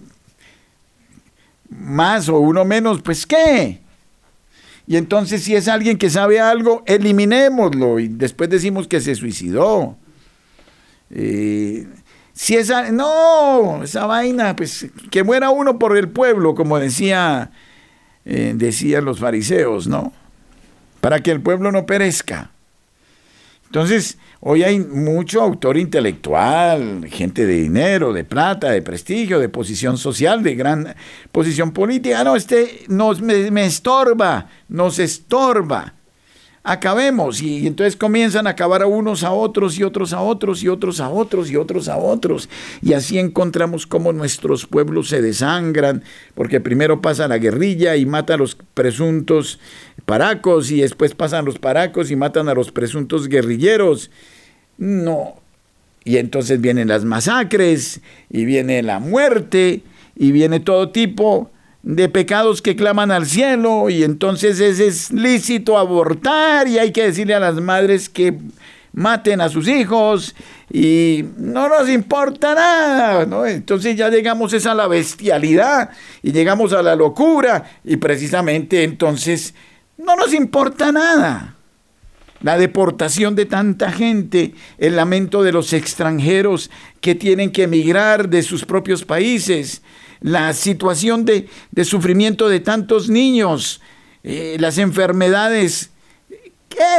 más 1.68 2.29
o 2.29 2.39
uno 2.39 2.64
menos, 2.64 3.03
pues 3.03 3.27
¿qué? 3.27 3.81
Y 4.87 4.97
entonces 4.97 5.43
si 5.43 5.55
es 5.55 5.68
alguien 5.68 5.99
que 5.99 6.11
sabe 6.11 6.41
algo, 6.41 6.83
eliminémoslo 6.87 7.99
y 7.99 8.09
después 8.09 8.49
decimos 8.49 8.87
que 8.87 9.01
se 9.01 9.14
suicidó. 9.14 9.97
Eh, 11.11 11.87
si 12.33 12.57
esa, 12.57 12.93
no, 12.93 13.83
esa 13.83 14.07
vaina, 14.07 14.55
pues 14.55 14.87
que 15.11 15.24
muera 15.24 15.51
uno 15.51 15.79
por 15.79 15.97
el 15.97 16.09
pueblo, 16.09 16.55
como 16.55 16.79
decía, 16.79 17.51
eh, 18.24 18.53
decían 18.55 19.05
los 19.05 19.18
fariseos, 19.18 19.89
¿no? 19.89 20.12
Para 21.01 21.20
que 21.20 21.33
el 21.33 21.41
pueblo 21.41 21.72
no 21.72 21.87
perezca. 21.87 22.51
Entonces, 23.67 24.19
hoy 24.41 24.62
hay 24.62 24.79
mucho 24.79 25.43
autor 25.43 25.77
intelectual, 25.77 27.07
gente 27.09 27.47
de 27.47 27.55
dinero, 27.55 28.12
de 28.12 28.25
plata, 28.25 28.71
de 28.71 28.81
prestigio, 28.81 29.39
de 29.39 29.49
posición 29.49 29.99
social, 29.99 30.43
de 30.43 30.55
gran 30.55 30.95
posición 31.33 31.73
política. 31.73 32.25
No, 32.25 32.37
este 32.37 32.85
nos, 32.89 33.21
me, 33.21 33.51
me 33.51 33.67
estorba, 33.67 34.49
nos 34.69 34.99
estorba. 34.99 35.96
Acabemos. 36.69 37.41
Y, 37.43 37.64
entonces 37.69 37.95
comienzan 37.95 38.49
a 38.49 38.51
acabar 38.51 38.83
a 38.83 38.89
unos 38.89 39.23
a 39.23 39.31
otros 39.31 39.79
y 39.79 39.85
otros 39.85 40.12
a 40.12 40.21
otros 40.21 40.64
y 40.64 40.69
otros 40.69 40.99
a 40.99 41.09
otros 41.09 41.49
y 41.49 41.55
otros 41.55 41.89
a 41.89 41.97
otros. 41.97 42.49
Y 42.83 42.93
así 42.93 43.21
encontramos 43.21 43.87
cómo 43.87 44.12
nuestros 44.12 44.67
pueblos 44.67 45.09
se 45.09 45.23
desangran, 45.23 46.03
porque 46.35 46.61
primero 46.61 47.01
pasa 47.01 47.29
la 47.29 47.39
guerrilla 47.39 47.95
y 47.95 48.05
mata 48.05 48.35
a 48.35 48.37
los 48.37 48.57
presuntos 48.75 49.61
paracos 50.07 50.73
y 50.73 50.81
después 50.81 51.14
pasan 51.14 51.45
los 51.45 51.61
paracos 51.61 52.11
y 52.11 52.17
matan 52.17 52.49
a 52.49 52.55
los 52.55 52.73
presuntos 52.73 53.29
guerrilleros. 53.29 54.11
No. 54.77 55.37
Y 56.03 56.17
entonces 56.17 56.61
vienen 56.61 56.89
las 56.89 57.05
masacres 57.05 58.01
y 58.29 58.45
viene 58.45 58.83
la 58.83 58.99
muerte 58.99 59.83
y 60.17 60.33
viene 60.33 60.59
todo 60.59 60.89
tipo 60.89 61.49
de 61.87 62.09
pecados 62.09 62.62
que 62.62 62.74
claman 62.74 63.12
al 63.12 63.26
cielo 63.26 63.89
y 63.89 64.03
entonces 64.03 64.59
es, 64.59 64.80
es 64.80 65.12
lícito 65.12 65.78
abortar 65.78 66.66
y 66.66 66.80
hay 66.80 66.91
que 66.91 67.05
decirle 67.05 67.32
a 67.32 67.39
las 67.39 67.61
madres 67.61 68.09
que 68.09 68.37
maten 68.93 69.41
a 69.41 69.49
sus 69.49 69.68
hijos 69.68 70.34
y 70.68 71.24
no 71.39 71.68
nos 71.68 71.89
importa 71.89 72.57
nada, 72.57 73.24
¿no? 73.24 73.47
Entonces 73.47 73.95
ya 73.95 74.09
llegamos 74.09 74.66
a 74.66 74.74
la 74.74 74.89
bestialidad 74.89 75.91
y 76.24 76.32
llegamos 76.32 76.72
a 76.72 76.82
la 76.82 76.97
locura 76.97 77.62
y 77.84 77.99
precisamente 77.99 78.82
entonces 78.82 79.55
no 79.97 80.16
nos 80.16 80.34
importa 80.34 80.91
nada. 80.91 81.55
La 82.43 82.59
deportación 82.59 83.37
de 83.37 83.47
tanta 83.47 83.93
gente, 83.93 84.55
el 84.78 84.97
lamento 84.97 85.45
de 85.45 85.53
los 85.53 85.72
extranjeros 85.72 86.68
que 87.01 87.14
tienen 87.14 87.53
que 87.53 87.62
emigrar 87.62 88.28
de 88.28 88.43
sus 88.43 88.64
propios 88.64 89.05
países, 89.05 89.82
la 90.21 90.53
situación 90.53 91.25
de, 91.25 91.49
sufrimiento 91.85 92.49
de 92.49 92.61
tantos 92.61 93.09
niños, 93.09 93.81
eh, 94.23 94.57
las 94.59 94.79
enfermedades, 94.79 95.91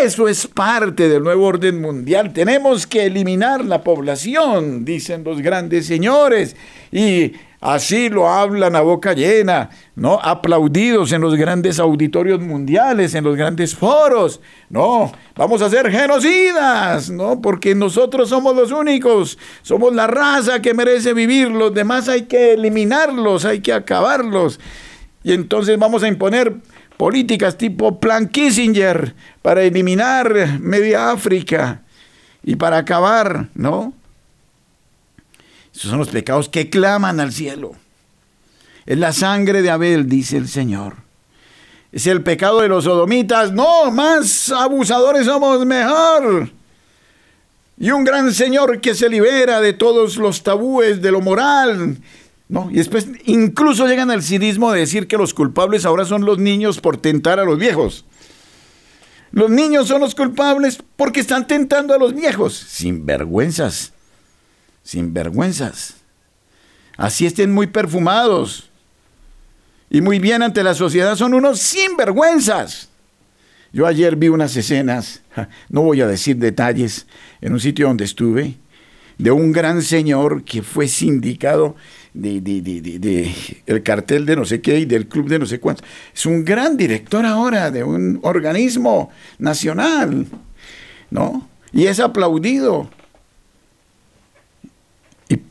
eso 0.01 0.27
es 0.27 0.47
parte 0.47 1.07
del 1.07 1.23
nuevo 1.23 1.45
orden 1.45 1.81
mundial. 1.81 2.33
Tenemos 2.33 2.87
que 2.87 3.05
eliminar 3.05 3.63
la 3.63 3.83
población, 3.83 4.85
dicen 4.85 5.23
los 5.23 5.41
grandes 5.41 5.85
señores, 5.85 6.55
y 6.91 7.33
Así 7.59 8.09
lo 8.09 8.29
hablan 8.29 8.75
a 8.75 8.81
boca 8.81 9.13
llena, 9.13 9.71
¿no? 9.95 10.19
Aplaudidos 10.21 11.11
en 11.11 11.21
los 11.21 11.35
grandes 11.35 11.79
auditorios 11.79 12.39
mundiales, 12.39 13.15
en 13.15 13.23
los 13.23 13.35
grandes 13.35 13.75
foros. 13.75 14.41
No, 14.69 15.11
vamos 15.35 15.63
a 15.63 15.69
ser 15.69 15.89
genocidas, 15.89 17.09
¿no? 17.09 17.41
Porque 17.41 17.73
nosotros 17.73 18.29
somos 18.29 18.55
los 18.55 18.71
únicos, 18.71 19.39
somos 19.63 19.95
la 19.95 20.05
raza 20.05 20.61
que 20.61 20.75
merece 20.75 21.13
vivir, 21.13 21.49
los 21.49 21.73
demás 21.73 22.07
hay 22.09 22.23
que 22.23 22.53
eliminarlos, 22.53 23.43
hay 23.43 23.61
que 23.61 23.73
acabarlos. 23.73 24.59
Y 25.23 25.33
entonces 25.33 25.79
vamos 25.79 26.03
a 26.03 26.07
imponer 26.07 26.57
políticas 26.95 27.57
tipo 27.57 27.99
Plan 27.99 28.27
Kissinger 28.27 29.15
para 29.41 29.63
eliminar 29.63 30.59
media 30.59 31.09
África 31.09 31.81
y 32.43 32.55
para 32.55 32.77
acabar, 32.77 33.49
¿no? 33.55 33.93
Esos 35.77 35.91
son 35.91 35.99
los 35.99 36.09
pecados 36.09 36.49
que 36.49 36.71
claman 36.71 37.19
al 37.19 37.31
cielo. 37.31 37.75
Es 38.87 38.97
la 38.97 39.13
sangre 39.13 39.61
de 39.61 39.69
Abel, 39.69 40.09
dice 40.09 40.35
el 40.35 40.47
Señor. 40.47 40.95
Es 41.91 42.07
el 42.07 42.23
pecado 42.23 42.61
de 42.61 42.67
los 42.67 42.85
sodomitas. 42.85 43.51
No, 43.51 43.91
más 43.91 44.51
abusadores 44.51 45.27
somos 45.27 45.63
mejor. 45.67 46.49
Y 47.77 47.91
un 47.91 48.03
gran 48.03 48.33
Señor 48.33 48.81
que 48.81 48.95
se 48.95 49.07
libera 49.07 49.61
de 49.61 49.73
todos 49.73 50.17
los 50.17 50.41
tabúes 50.41 50.99
de 50.99 51.11
lo 51.11 51.21
moral. 51.21 51.99
¿no? 52.49 52.71
Y 52.71 52.77
después 52.77 53.05
incluso 53.25 53.85
llegan 53.85 54.09
al 54.09 54.23
cinismo 54.23 54.71
de 54.71 54.79
decir 54.79 55.07
que 55.07 55.17
los 55.17 55.35
culpables 55.35 55.85
ahora 55.85 56.05
son 56.05 56.25
los 56.25 56.39
niños 56.39 56.81
por 56.81 56.97
tentar 56.97 57.39
a 57.39 57.45
los 57.45 57.59
viejos. 57.59 58.03
Los 59.29 59.51
niños 59.51 59.87
son 59.87 60.01
los 60.01 60.15
culpables 60.15 60.79
porque 60.95 61.19
están 61.19 61.45
tentando 61.45 61.93
a 61.93 61.99
los 61.99 62.15
viejos. 62.15 62.55
Sin 62.55 63.05
vergüenzas 63.05 63.93
sin 64.87 65.13
vergüenzas. 65.13 65.95
Así 66.95 67.25
estén 67.25 67.53
muy 67.53 67.67
perfumados 67.67 68.69
y 69.89 69.99
muy 69.99 70.17
bien 70.17 70.41
ante 70.41 70.63
la 70.63 70.73
sociedad, 70.73 71.17
son 71.17 71.33
unos 71.33 71.59
sinvergüenzas. 71.59 72.87
Yo 73.73 73.85
ayer 73.85 74.15
vi 74.15 74.29
unas 74.29 74.55
escenas, 74.55 75.21
no 75.69 75.81
voy 75.81 75.99
a 75.99 76.07
decir 76.07 76.37
detalles, 76.37 77.05
en 77.41 77.51
un 77.51 77.59
sitio 77.59 77.87
donde 77.87 78.05
estuve, 78.05 78.55
de 79.17 79.29
un 79.29 79.51
gran 79.51 79.81
señor 79.81 80.45
que 80.45 80.61
fue 80.61 80.87
sindicado 80.87 81.75
de, 82.13 82.39
de, 82.39 83.35
el 83.65 83.83
cartel 83.83 84.25
de 84.25 84.37
no 84.37 84.45
sé 84.45 84.61
qué 84.61 84.79
y 84.79 84.85
del 84.85 85.09
club 85.09 85.27
de 85.27 85.37
no 85.37 85.45
sé 85.45 85.59
cuánto. 85.59 85.83
Es 86.15 86.25
un 86.25 86.45
gran 86.45 86.77
director 86.77 87.25
ahora 87.25 87.71
de 87.71 87.83
un 87.83 88.21
organismo 88.23 89.11
nacional, 89.37 90.27
¿no? 91.11 91.49
Y 91.73 91.87
es 91.87 91.99
aplaudido 91.99 92.89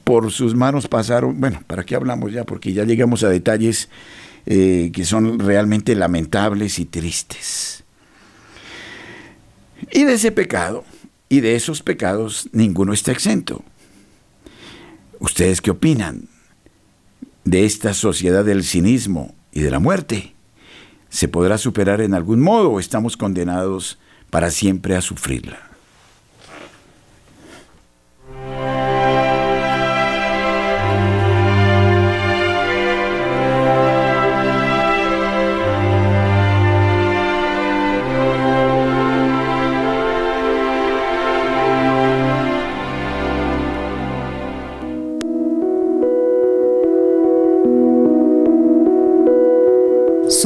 por 0.06 0.30
sus 0.30 0.54
manos 0.54 0.86
pasaron, 0.86 1.40
bueno, 1.40 1.60
¿para 1.66 1.82
qué 1.82 1.96
hablamos 1.96 2.32
ya? 2.32 2.44
Porque 2.44 2.72
ya 2.72 2.84
llegamos 2.84 3.24
a 3.24 3.28
detalles 3.28 3.88
eh, 4.46 4.92
que 4.94 5.04
son 5.04 5.40
realmente 5.40 5.96
lamentables 5.96 6.78
y 6.78 6.84
tristes. 6.84 7.82
Y 9.90 10.04
de 10.04 10.12
ese 10.12 10.30
pecado, 10.30 10.84
y 11.28 11.40
de 11.40 11.56
esos 11.56 11.82
pecados, 11.82 12.48
ninguno 12.52 12.92
está 12.92 13.10
exento. 13.10 13.64
¿Ustedes 15.18 15.60
qué 15.60 15.72
opinan 15.72 16.28
de 17.42 17.64
esta 17.64 17.92
sociedad 17.92 18.44
del 18.44 18.62
cinismo 18.62 19.34
y 19.50 19.62
de 19.62 19.72
la 19.72 19.80
muerte? 19.80 20.36
¿Se 21.08 21.26
podrá 21.26 21.58
superar 21.58 22.00
en 22.00 22.14
algún 22.14 22.40
modo 22.40 22.70
o 22.70 22.78
estamos 22.78 23.16
condenados 23.16 23.98
para 24.30 24.52
siempre 24.52 24.94
a 24.94 25.00
sufrirla? 25.00 25.75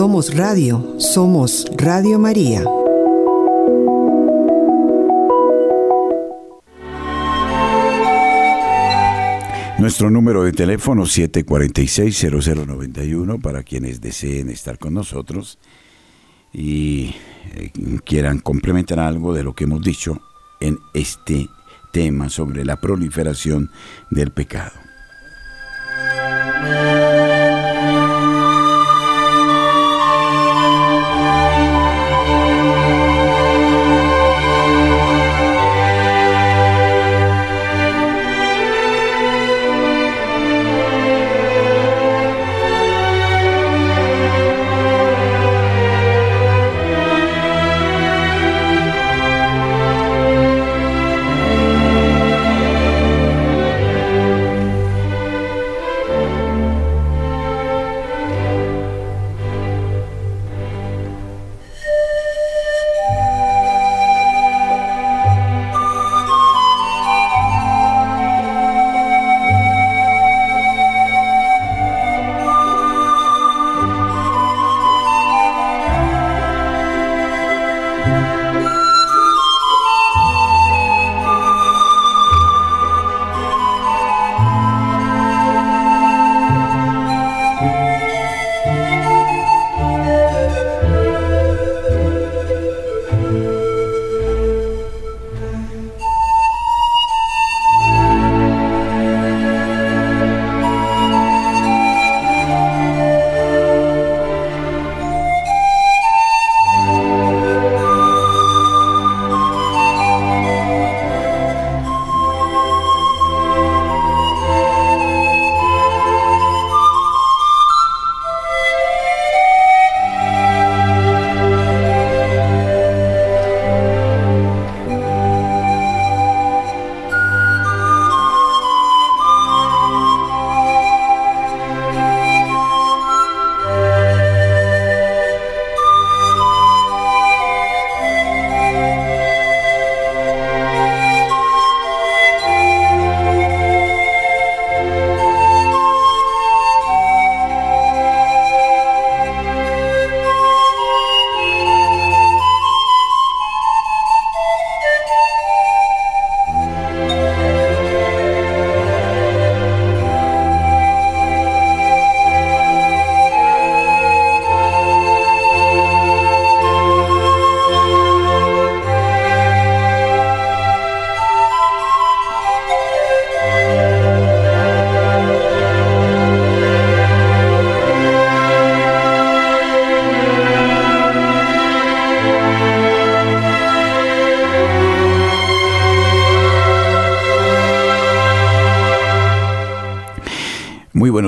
Somos 0.01 0.33
Radio, 0.35 0.97
somos 0.99 1.67
Radio 1.77 2.19
María. 2.19 2.65
Nuestro 9.79 10.11
número 10.11 10.43
de 10.43 10.53
teléfono 10.53 11.03
746-0091 11.03 13.43
para 13.43 13.63
quienes 13.63 14.01
deseen 14.01 14.49
estar 14.49 14.79
con 14.79 14.95
nosotros 14.95 15.59
y 16.51 17.15
eh, 17.53 17.71
quieran 18.03 18.39
complementar 18.39 19.01
algo 19.01 19.35
de 19.35 19.45
lo 19.45 19.53
que 19.53 19.65
hemos 19.65 19.83
dicho 19.83 20.19
en 20.61 20.79
este 20.95 21.47
tema 21.93 22.31
sobre 22.31 22.65
la 22.65 22.81
proliferación 22.81 23.71
del 24.11 24.33
pecado. 24.33 24.73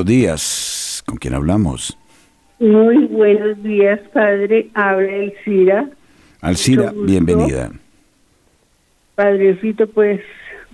Buenos 0.03 0.07
días. 0.07 1.03
¿Con 1.07 1.17
quién 1.17 1.35
hablamos? 1.35 1.97
Muy 2.59 3.07
buenos 3.07 3.63
días, 3.63 4.01
padre. 4.13 4.69
Habla 4.75 5.15
Elcira. 5.15 5.89
Alcira, 6.41 6.93
bienvenida. 6.95 7.71
Padrecito, 9.15 9.87
pues, 9.87 10.21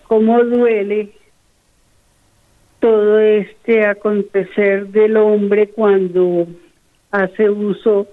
¿cómo 0.05 0.43
duele 0.45 1.11
todo 2.81 3.19
este 3.19 3.87
acontecer 3.87 4.89
del 4.89 5.17
hombre 5.19 5.69
cuando 5.69 6.47
hace 7.11 7.51
uso 7.51 8.07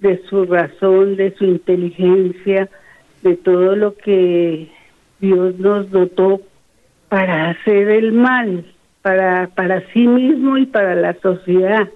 de 0.00 0.20
su 0.28 0.44
razón, 0.44 1.16
de 1.16 1.34
su 1.36 1.44
inteligencia, 1.44 2.68
de 3.22 3.36
todo 3.36 3.76
lo 3.76 3.94
que 3.94 4.68
Dios 5.20 5.56
nos 5.58 5.90
dotó 5.90 6.40
para 7.08 7.50
hacer 7.50 7.90
el 7.90 8.12
mal? 8.12 8.64
Para, 9.02 9.48
para 9.54 9.80
sí 9.92 10.06
mismo 10.06 10.56
y 10.58 10.66
para 10.66 10.94
la 10.94 11.14
sociedad. 11.14 11.88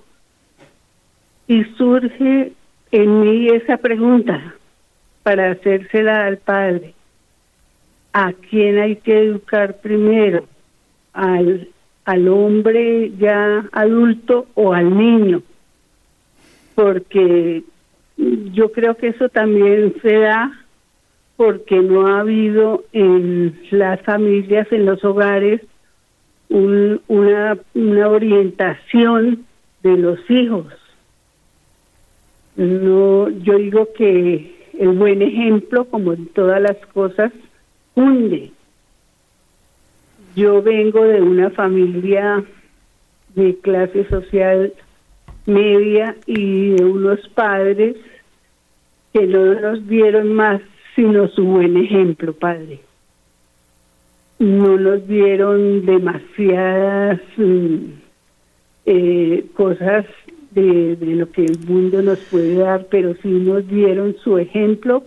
Y 1.46 1.64
surge 1.76 2.52
en 2.90 3.20
mí 3.20 3.48
esa 3.48 3.76
pregunta 3.76 4.54
para 5.22 5.52
hacérsela 5.52 6.26
al 6.26 6.38
padre. 6.38 6.94
¿A 8.12 8.32
quién 8.32 8.78
hay 8.78 8.96
que 8.96 9.18
educar 9.18 9.78
primero? 9.80 10.44
¿Al, 11.12 11.68
al 12.04 12.28
hombre 12.28 13.10
ya 13.18 13.64
adulto 13.72 14.46
o 14.54 14.72
al 14.72 14.96
niño? 14.96 15.42
Porque 16.74 17.62
yo 18.16 18.72
creo 18.72 18.96
que 18.96 19.08
eso 19.08 19.28
también 19.28 19.94
se 20.02 20.18
da 20.18 20.52
porque 21.36 21.80
no 21.80 22.06
ha 22.06 22.20
habido 22.20 22.84
en 22.92 23.58
las 23.70 24.00
familias, 24.02 24.70
en 24.70 24.86
los 24.86 25.04
hogares, 25.04 25.60
una, 26.52 27.58
una 27.74 28.08
orientación 28.08 29.44
de 29.82 29.96
los 29.96 30.18
hijos. 30.30 30.66
No, 32.56 33.30
yo 33.30 33.56
digo 33.56 33.88
que 33.96 34.54
el 34.78 34.88
buen 34.90 35.22
ejemplo, 35.22 35.86
como 35.86 36.12
en 36.12 36.26
todas 36.26 36.60
las 36.60 36.76
cosas, 36.92 37.32
hunde. 37.94 38.50
Yo 40.36 40.62
vengo 40.62 41.04
de 41.04 41.22
una 41.22 41.50
familia 41.50 42.44
de 43.34 43.56
clase 43.58 44.06
social 44.08 44.72
media 45.46 46.16
y 46.26 46.70
de 46.70 46.84
unos 46.84 47.26
padres 47.30 47.96
que 49.12 49.26
no 49.26 49.54
nos 49.54 49.86
dieron 49.88 50.32
más 50.34 50.60
sino 50.94 51.28
su 51.28 51.44
buen 51.44 51.76
ejemplo, 51.76 52.34
padre. 52.34 52.80
No 54.42 54.76
nos 54.76 55.06
dieron 55.06 55.86
demasiadas 55.86 57.20
mm, 57.36 57.76
eh, 58.86 59.46
cosas 59.54 60.04
de, 60.50 60.96
lo 61.00 61.30
que 61.30 61.44
el 61.44 61.60
mundo 61.60 62.02
nos 62.02 62.18
puede 62.18 62.56
dar, 62.56 62.88
pero 62.90 63.14
sí 63.22 63.28
nos 63.28 63.68
dieron 63.68 64.16
su 64.24 64.38
ejemplo 64.38 65.04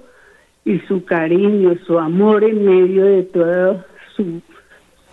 y 0.64 0.80
su 0.88 1.04
cariño, 1.04 1.78
su 1.86 2.00
amor 2.00 2.46
en 2.46 2.64
medio 2.64 3.04
de 3.04 3.24
todo 3.24 3.84
su, 4.16 4.42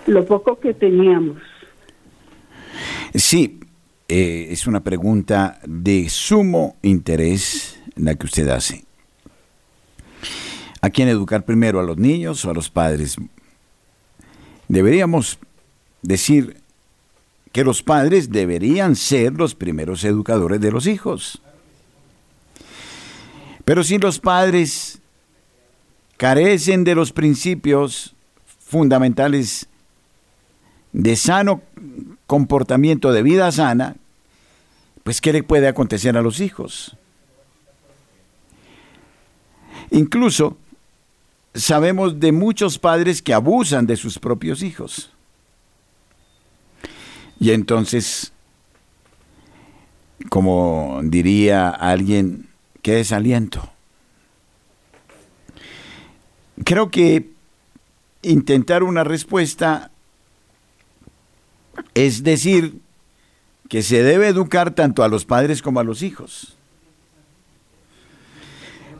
lo 0.06 0.24
poco 0.24 0.60
que 0.60 0.72
teníamos. 0.72 1.38
Sí, 3.16 3.58
eh, 4.08 4.46
es 4.50 4.68
una 4.68 4.84
pregunta 4.84 5.58
de 5.66 6.08
sumo 6.08 6.76
interés 6.82 7.80
la 7.96 8.14
que 8.14 8.26
usted 8.26 8.46
hace. 8.50 8.84
¿A 10.80 10.90
quién 10.90 11.08
educar 11.08 11.44
primero? 11.44 11.80
¿A 11.80 11.82
los 11.82 11.98
niños 11.98 12.44
o 12.44 12.50
a 12.50 12.54
los 12.54 12.70
padres? 12.70 13.16
Deberíamos 14.68 15.38
decir 16.02 16.56
que 17.52 17.64
los 17.64 17.82
padres 17.82 18.30
deberían 18.30 18.96
ser 18.96 19.34
los 19.34 19.54
primeros 19.54 20.04
educadores 20.04 20.60
de 20.60 20.72
los 20.72 20.86
hijos. 20.86 21.42
Pero 23.64 23.84
si 23.84 23.98
los 23.98 24.18
padres 24.18 25.00
carecen 26.16 26.84
de 26.84 26.94
los 26.94 27.12
principios 27.12 28.14
fundamentales 28.64 29.68
de 30.92 31.16
sano 31.16 31.62
comportamiento 32.26 33.12
de 33.12 33.22
vida 33.22 33.52
sana, 33.52 33.96
pues 35.04 35.20
¿qué 35.20 35.32
le 35.32 35.42
puede 35.42 35.68
acontecer 35.68 36.16
a 36.16 36.22
los 36.22 36.40
hijos? 36.40 36.96
Incluso 39.90 40.56
sabemos 41.54 42.18
de 42.20 42.32
muchos 42.32 42.78
padres 42.78 43.22
que 43.22 43.34
abusan 43.34 43.86
de 43.86 43.96
sus 43.96 44.18
propios 44.18 44.62
hijos. 44.62 45.10
Y 47.38 47.50
entonces, 47.50 48.32
como 50.28 51.00
diría 51.02 51.68
alguien, 51.68 52.48
qué 52.82 52.92
desaliento. 52.92 53.68
Creo 56.64 56.90
que 56.90 57.30
intentar 58.22 58.82
una 58.82 59.02
respuesta 59.02 59.90
es 61.94 62.22
decir 62.22 62.80
que 63.68 63.82
se 63.82 64.02
debe 64.02 64.28
educar 64.28 64.74
tanto 64.74 65.02
a 65.02 65.08
los 65.08 65.24
padres 65.24 65.62
como 65.62 65.80
a 65.80 65.84
los 65.84 66.02
hijos. 66.02 66.56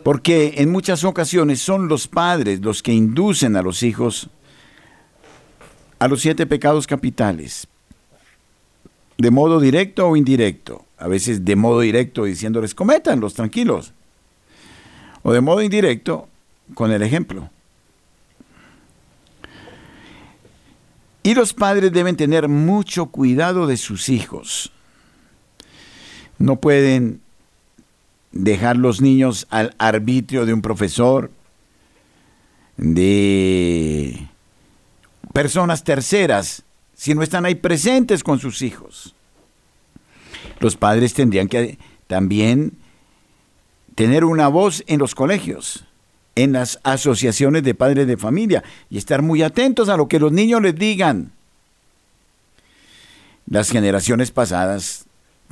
Porque 0.02 0.54
en 0.56 0.70
muchas 0.70 1.04
ocasiones 1.04 1.60
son 1.60 1.88
los 1.88 2.08
padres 2.08 2.60
los 2.60 2.82
que 2.82 2.92
inducen 2.92 3.56
a 3.56 3.62
los 3.62 3.82
hijos 3.82 4.30
a 6.02 6.08
los 6.08 6.20
siete 6.20 6.46
pecados 6.46 6.88
capitales, 6.88 7.68
de 9.18 9.30
modo 9.30 9.60
directo 9.60 10.08
o 10.08 10.16
indirecto. 10.16 10.84
A 10.98 11.06
veces 11.06 11.44
de 11.44 11.54
modo 11.54 11.78
directo 11.78 12.24
diciéndoles 12.24 12.74
cométanlos 12.74 13.34
tranquilos. 13.34 13.92
O 15.22 15.32
de 15.32 15.40
modo 15.40 15.62
indirecto 15.62 16.28
con 16.74 16.90
el 16.90 17.02
ejemplo. 17.02 17.50
Y 21.22 21.34
los 21.34 21.54
padres 21.54 21.92
deben 21.92 22.16
tener 22.16 22.48
mucho 22.48 23.06
cuidado 23.06 23.68
de 23.68 23.76
sus 23.76 24.08
hijos. 24.08 24.72
No 26.38 26.56
pueden 26.56 27.21
dejar 28.32 28.76
los 28.76 29.00
niños 29.00 29.46
al 29.50 29.74
arbitrio 29.78 30.46
de 30.46 30.54
un 30.54 30.62
profesor, 30.62 31.30
de 32.76 34.28
personas 35.32 35.84
terceras, 35.84 36.62
si 36.94 37.14
no 37.14 37.22
están 37.22 37.44
ahí 37.44 37.54
presentes 37.54 38.24
con 38.24 38.38
sus 38.38 38.62
hijos. 38.62 39.14
Los 40.60 40.76
padres 40.76 41.14
tendrían 41.14 41.48
que 41.48 41.78
también 42.06 42.72
tener 43.94 44.24
una 44.24 44.48
voz 44.48 44.82
en 44.86 44.98
los 44.98 45.14
colegios 45.14 45.84
en 46.34 46.52
las 46.52 46.80
asociaciones 46.82 47.62
de 47.62 47.74
padres 47.74 48.06
de 48.06 48.16
familia 48.16 48.62
y 48.88 48.98
estar 48.98 49.22
muy 49.22 49.42
atentos 49.42 49.88
a 49.88 49.96
lo 49.96 50.08
que 50.08 50.18
los 50.18 50.32
niños 50.32 50.62
les 50.62 50.74
digan. 50.74 51.32
Las 53.46 53.70
generaciones 53.70 54.30
pasadas 54.30 55.04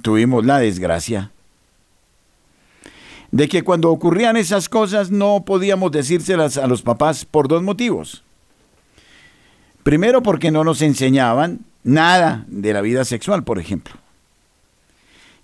tuvimos 0.03 0.47
la 0.47 0.59
desgracia 0.59 1.33
de 3.33 3.49
que 3.49 3.63
cuando 3.63 3.91
ocurrían 3.91 4.37
esas 4.37 4.69
cosas 4.69 5.11
no 5.11 5.45
podíamos 5.45 5.93
decírselas 5.93 6.57
a 6.57 6.67
los 6.67 6.83
papás 6.83 7.25
por 7.25 7.49
dos 7.49 7.63
motivos. 7.63 8.25
Primero 9.83 10.23
porque 10.23 10.51
no 10.51 10.65
nos 10.65 10.83
enseñaban 10.83 11.61
nada 11.85 12.45
de 12.49 12.73
la 12.73 12.81
vida 12.81 13.05
sexual, 13.05 13.45
por 13.45 13.59
ejemplo. 13.59 13.95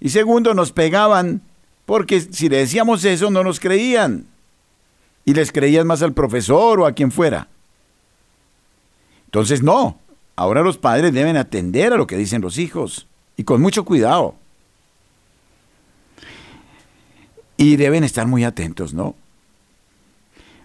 Y 0.01 0.11
segundo, 0.11 0.53
nos 0.55 0.73
pegaban 0.73 1.41
porque 1.87 2.21
si 2.21 2.49
le 2.49 2.59
decíamos 2.59 3.05
eso 3.05 3.31
no 3.31 3.45
nos 3.45 3.61
creían 3.61 4.27
y 5.25 5.35
les 5.35 5.53
creías 5.53 5.85
más 5.85 6.03
al 6.03 6.13
profesor 6.13 6.81
o 6.81 6.87
a 6.87 6.93
quien 6.93 7.13
fuera. 7.13 7.49
Entonces, 9.27 9.63
no, 9.63 9.99
ahora 10.35 10.63
los 10.63 10.79
padres 10.79 11.13
deben 11.13 11.37
atender 11.37 11.93
a 11.93 11.97
lo 11.97 12.07
que 12.07 12.17
dicen 12.17 12.43
los 12.43 12.59
hijos 12.59 13.07
y 13.37 13.45
con 13.45 13.61
mucho 13.61 13.85
cuidado. 13.85 14.35
Y 17.57 17.77
deben 17.77 18.05
estar 18.05 18.27
muy 18.27 18.45
atentos, 18.45 18.93
¿no? 18.93 19.15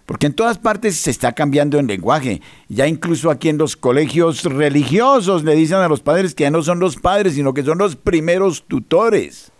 Porque 0.06 0.26
en 0.26 0.34
todas 0.34 0.58
partes 0.58 0.96
se 0.96 1.10
está 1.10 1.32
cambiando 1.32 1.78
el 1.78 1.86
lenguaje. 1.86 2.42
Ya 2.68 2.86
incluso 2.86 3.30
aquí 3.30 3.48
en 3.48 3.58
los 3.58 3.76
colegios 3.76 4.44
religiosos 4.44 5.44
le 5.44 5.54
dicen 5.54 5.78
a 5.78 5.88
los 5.88 6.00
padres 6.00 6.34
que 6.34 6.44
ya 6.44 6.50
no 6.50 6.62
son 6.62 6.80
los 6.80 6.96
padres, 6.96 7.34
sino 7.34 7.54
que 7.54 7.62
son 7.62 7.78
los 7.78 7.96
primeros 7.96 8.64
tutores. 8.64 9.52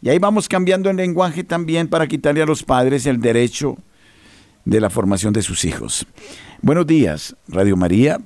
Y 0.00 0.08
ahí 0.08 0.18
vamos 0.18 0.48
cambiando 0.48 0.90
el 0.90 0.96
lenguaje 0.96 1.44
también 1.44 1.88
para 1.88 2.06
quitarle 2.06 2.42
a 2.42 2.46
los 2.46 2.62
padres 2.62 3.06
el 3.06 3.20
derecho 3.20 3.76
de 4.64 4.80
la 4.80 4.90
formación 4.90 5.32
de 5.32 5.42
sus 5.42 5.64
hijos. 5.64 6.06
Buenos 6.62 6.86
días, 6.86 7.36
Radio 7.48 7.76
María. 7.76 8.18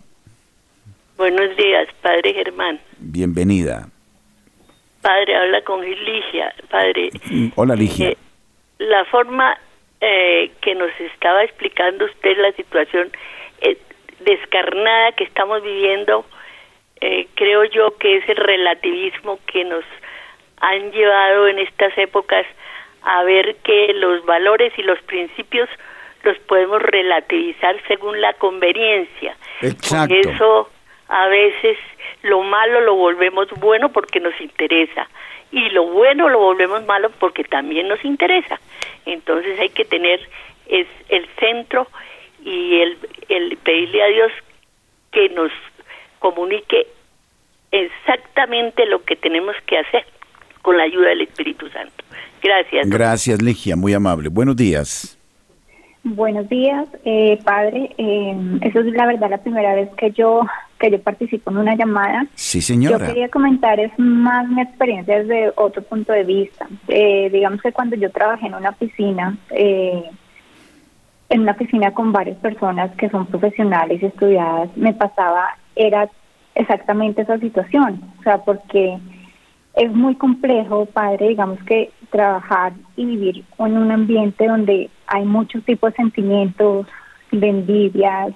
Buenos 1.16 1.56
días, 1.56 1.88
Padre 2.02 2.34
Germán. 2.34 2.80
Bienvenida. 2.98 3.88
Padre, 5.02 5.36
habla 5.36 5.62
con 5.62 5.82
Ligia. 5.82 6.54
Padre. 6.70 7.10
Mm, 7.30 7.48
hola, 7.56 7.74
Ligia. 7.74 8.10
Eh, 8.10 8.16
la 8.78 9.04
forma 9.06 9.58
eh, 10.00 10.52
que 10.60 10.74
nos 10.74 10.90
estaba 11.00 11.44
explicando 11.44 12.04
usted 12.04 12.38
la 12.38 12.52
situación 12.52 13.10
eh, 13.60 13.76
descarnada 14.20 15.12
que 15.12 15.24
estamos 15.24 15.62
viviendo, 15.62 16.24
creo 17.34 17.64
yo 17.64 17.98
que 17.98 18.18
es 18.18 18.28
el 18.28 18.36
relativismo 18.36 19.40
que 19.46 19.64
nos 19.64 19.84
han 20.58 20.92
llevado 20.92 21.48
en 21.48 21.58
estas 21.58 21.98
épocas 21.98 22.46
a 23.02 23.24
ver 23.24 23.56
que 23.64 23.92
los 23.94 24.24
valores 24.24 24.72
y 24.78 24.82
los 24.82 25.00
principios 25.02 25.68
los 26.22 26.38
podemos 26.40 26.80
relativizar 26.80 27.76
según 27.88 28.20
la 28.20 28.32
conveniencia. 28.34 29.36
Exacto. 29.60 30.14
Por 30.14 30.32
eso 30.32 30.70
a 31.12 31.28
veces 31.28 31.76
lo 32.22 32.42
malo 32.42 32.80
lo 32.80 32.94
volvemos 32.94 33.48
bueno 33.60 33.90
porque 33.90 34.18
nos 34.18 34.38
interesa 34.40 35.06
y 35.50 35.68
lo 35.68 35.86
bueno 35.86 36.30
lo 36.30 36.38
volvemos 36.38 36.86
malo 36.86 37.10
porque 37.18 37.44
también 37.44 37.86
nos 37.86 38.02
interesa. 38.02 38.58
Entonces 39.04 39.60
hay 39.60 39.68
que 39.68 39.84
tener 39.84 40.20
es 40.68 40.86
el 41.10 41.26
centro 41.38 41.86
y 42.42 42.80
el, 42.80 42.98
el 43.28 43.58
pedirle 43.58 44.02
a 44.02 44.06
Dios 44.06 44.32
que 45.12 45.28
nos 45.28 45.52
comunique 46.18 46.86
exactamente 47.70 48.86
lo 48.86 49.04
que 49.04 49.14
tenemos 49.14 49.54
que 49.66 49.78
hacer 49.78 50.06
con 50.62 50.78
la 50.78 50.84
ayuda 50.84 51.10
del 51.10 51.20
Espíritu 51.20 51.68
Santo. 51.68 52.04
Gracias. 52.42 52.88
Gracias, 52.88 53.42
Ligia, 53.42 53.76
muy 53.76 53.92
amable. 53.92 54.30
Buenos 54.30 54.56
días. 54.56 55.18
Buenos 56.04 56.48
días, 56.48 56.88
eh, 57.04 57.38
padre. 57.44 57.90
Eh, 57.98 58.34
eso 58.62 58.80
es 58.80 58.86
la 58.86 59.06
verdad 59.06 59.28
la 59.28 59.42
primera 59.42 59.74
vez 59.74 59.90
que 59.96 60.10
yo 60.12 60.40
que 60.82 60.90
yo 60.90 61.00
participo 61.00 61.50
en 61.50 61.58
una 61.58 61.76
llamada. 61.76 62.26
Sí, 62.34 62.60
señora. 62.60 62.98
Yo 62.98 63.06
quería 63.06 63.28
comentar 63.28 63.78
es 63.78 63.96
más 63.98 64.48
mi 64.48 64.60
experiencia 64.60 65.20
desde 65.20 65.52
otro 65.56 65.82
punto 65.82 66.12
de 66.12 66.24
vista. 66.24 66.66
Eh, 66.88 67.30
digamos 67.32 67.62
que 67.62 67.72
cuando 67.72 67.96
yo 67.96 68.10
trabajé 68.10 68.48
en 68.48 68.54
una 68.54 68.72
piscina, 68.72 69.36
en 69.50 71.40
una 71.40 71.54
piscina 71.54 71.92
con 71.92 72.12
varias 72.12 72.36
personas 72.38 72.90
que 72.96 73.08
son 73.10 73.26
profesionales 73.26 74.02
y 74.02 74.06
estudiadas, 74.06 74.76
me 74.76 74.92
pasaba 74.92 75.56
era 75.76 76.10
exactamente 76.54 77.22
esa 77.22 77.38
situación, 77.38 78.02
o 78.18 78.22
sea, 78.22 78.38
porque 78.38 78.98
es 79.74 79.90
muy 79.92 80.14
complejo, 80.16 80.86
padre, 80.86 81.28
digamos 81.28 81.58
que 81.64 81.90
trabajar 82.10 82.74
y 82.96 83.06
vivir 83.06 83.44
en 83.58 83.78
un 83.78 83.90
ambiente 83.90 84.46
donde 84.46 84.90
hay 85.06 85.24
muchos 85.24 85.64
tipos 85.64 85.92
de 85.92 85.96
sentimientos, 85.96 86.86
de 87.30 87.48
envidias, 87.48 88.34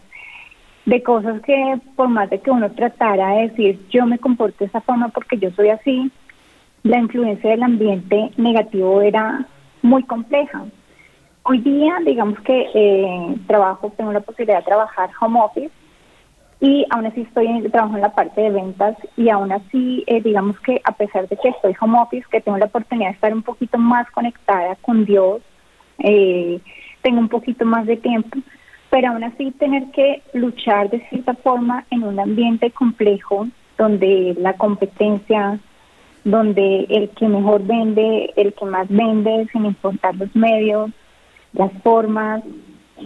de 0.87 1.03
cosas 1.03 1.43
que 1.43 1.81
por 1.97 2.09
más 2.09 2.31
de 2.31 2.41
que 2.41 2.51
uno 2.51 2.71
tratara 2.71 3.35
de 3.35 3.49
decir 3.49 3.81
yo 3.91 4.07
me 4.07 4.19
comporto 4.19 4.59
de 4.61 4.67
esa 4.67 4.81
forma 4.81 5.09
porque 5.09 5.37
yo 5.37 5.51
soy 5.51 5.69
así, 5.69 6.11
la 6.85 6.99
influencia 6.99 7.51
del 7.51 7.65
ambiente 7.65 8.31
negativo 8.37 9.03
era 9.03 9.45
muy 9.83 10.05
compleja. 10.05 10.65
Hoy 11.43 11.59
día, 11.59 11.99
digamos 12.05 12.39
que 12.41 12.67
eh, 12.75 13.37
trabajo, 13.47 13.93
tengo 13.97 14.13
la 14.13 14.21
posibilidad 14.21 14.59
de 14.59 14.65
trabajar 14.65 15.11
home 15.21 15.41
office 15.41 15.71
y 16.61 16.87
aún 16.91 17.07
así 17.07 17.23
estoy 17.23 17.47
en, 17.47 17.71
trabajo 17.71 17.97
en 17.97 18.03
la 18.03 18.15
parte 18.15 18.41
de 18.41 18.51
ventas 18.51 18.97
y 19.17 19.29
aún 19.29 19.53
así, 19.53 20.05
eh, 20.07 20.21
digamos 20.23 20.59
que 20.61 20.81
a 20.85 20.93
pesar 20.93 21.29
de 21.29 21.37
que 21.37 21.49
estoy 21.49 21.75
home 21.81 21.99
office, 21.99 22.27
que 22.31 22.41
tengo 22.41 22.59
la 22.59 22.67
oportunidad 22.67 23.09
de 23.09 23.15
estar 23.15 23.35
un 23.35 23.43
poquito 23.43 23.79
más 23.79 24.09
conectada 24.13 24.77
con 24.77 25.05
Dios, 25.05 25.43
eh, 25.99 26.61
tengo 27.03 27.19
un 27.21 27.29
poquito 27.29 27.65
más 27.65 27.87
de 27.87 27.97
tiempo, 27.97 28.39
pero 28.91 29.09
aún 29.09 29.25
así 29.25 29.51
tener 29.53 29.91
que 29.91 30.23
luchar 30.33 30.91
de 30.91 31.01
cierta 31.09 31.35
forma 31.35 31.85
en 31.91 32.05
un 32.05 32.19
ambiente 32.19 32.71
complejo 32.71 33.49
donde 33.79 34.35
la 34.39 34.55
competencia, 34.55 35.59
donde 36.25 36.87
el 36.89 37.11
que 37.11 37.29
mejor 37.29 37.65
vende, 37.65 38.33
el 38.37 38.55
que 38.55 38.65
más 38.65 38.89
vende, 38.89 39.47
sin 39.53 39.67
importar 39.67 40.15
los 40.17 40.35
medios, 40.35 40.91
las 41.53 41.73
formas, 41.83 42.43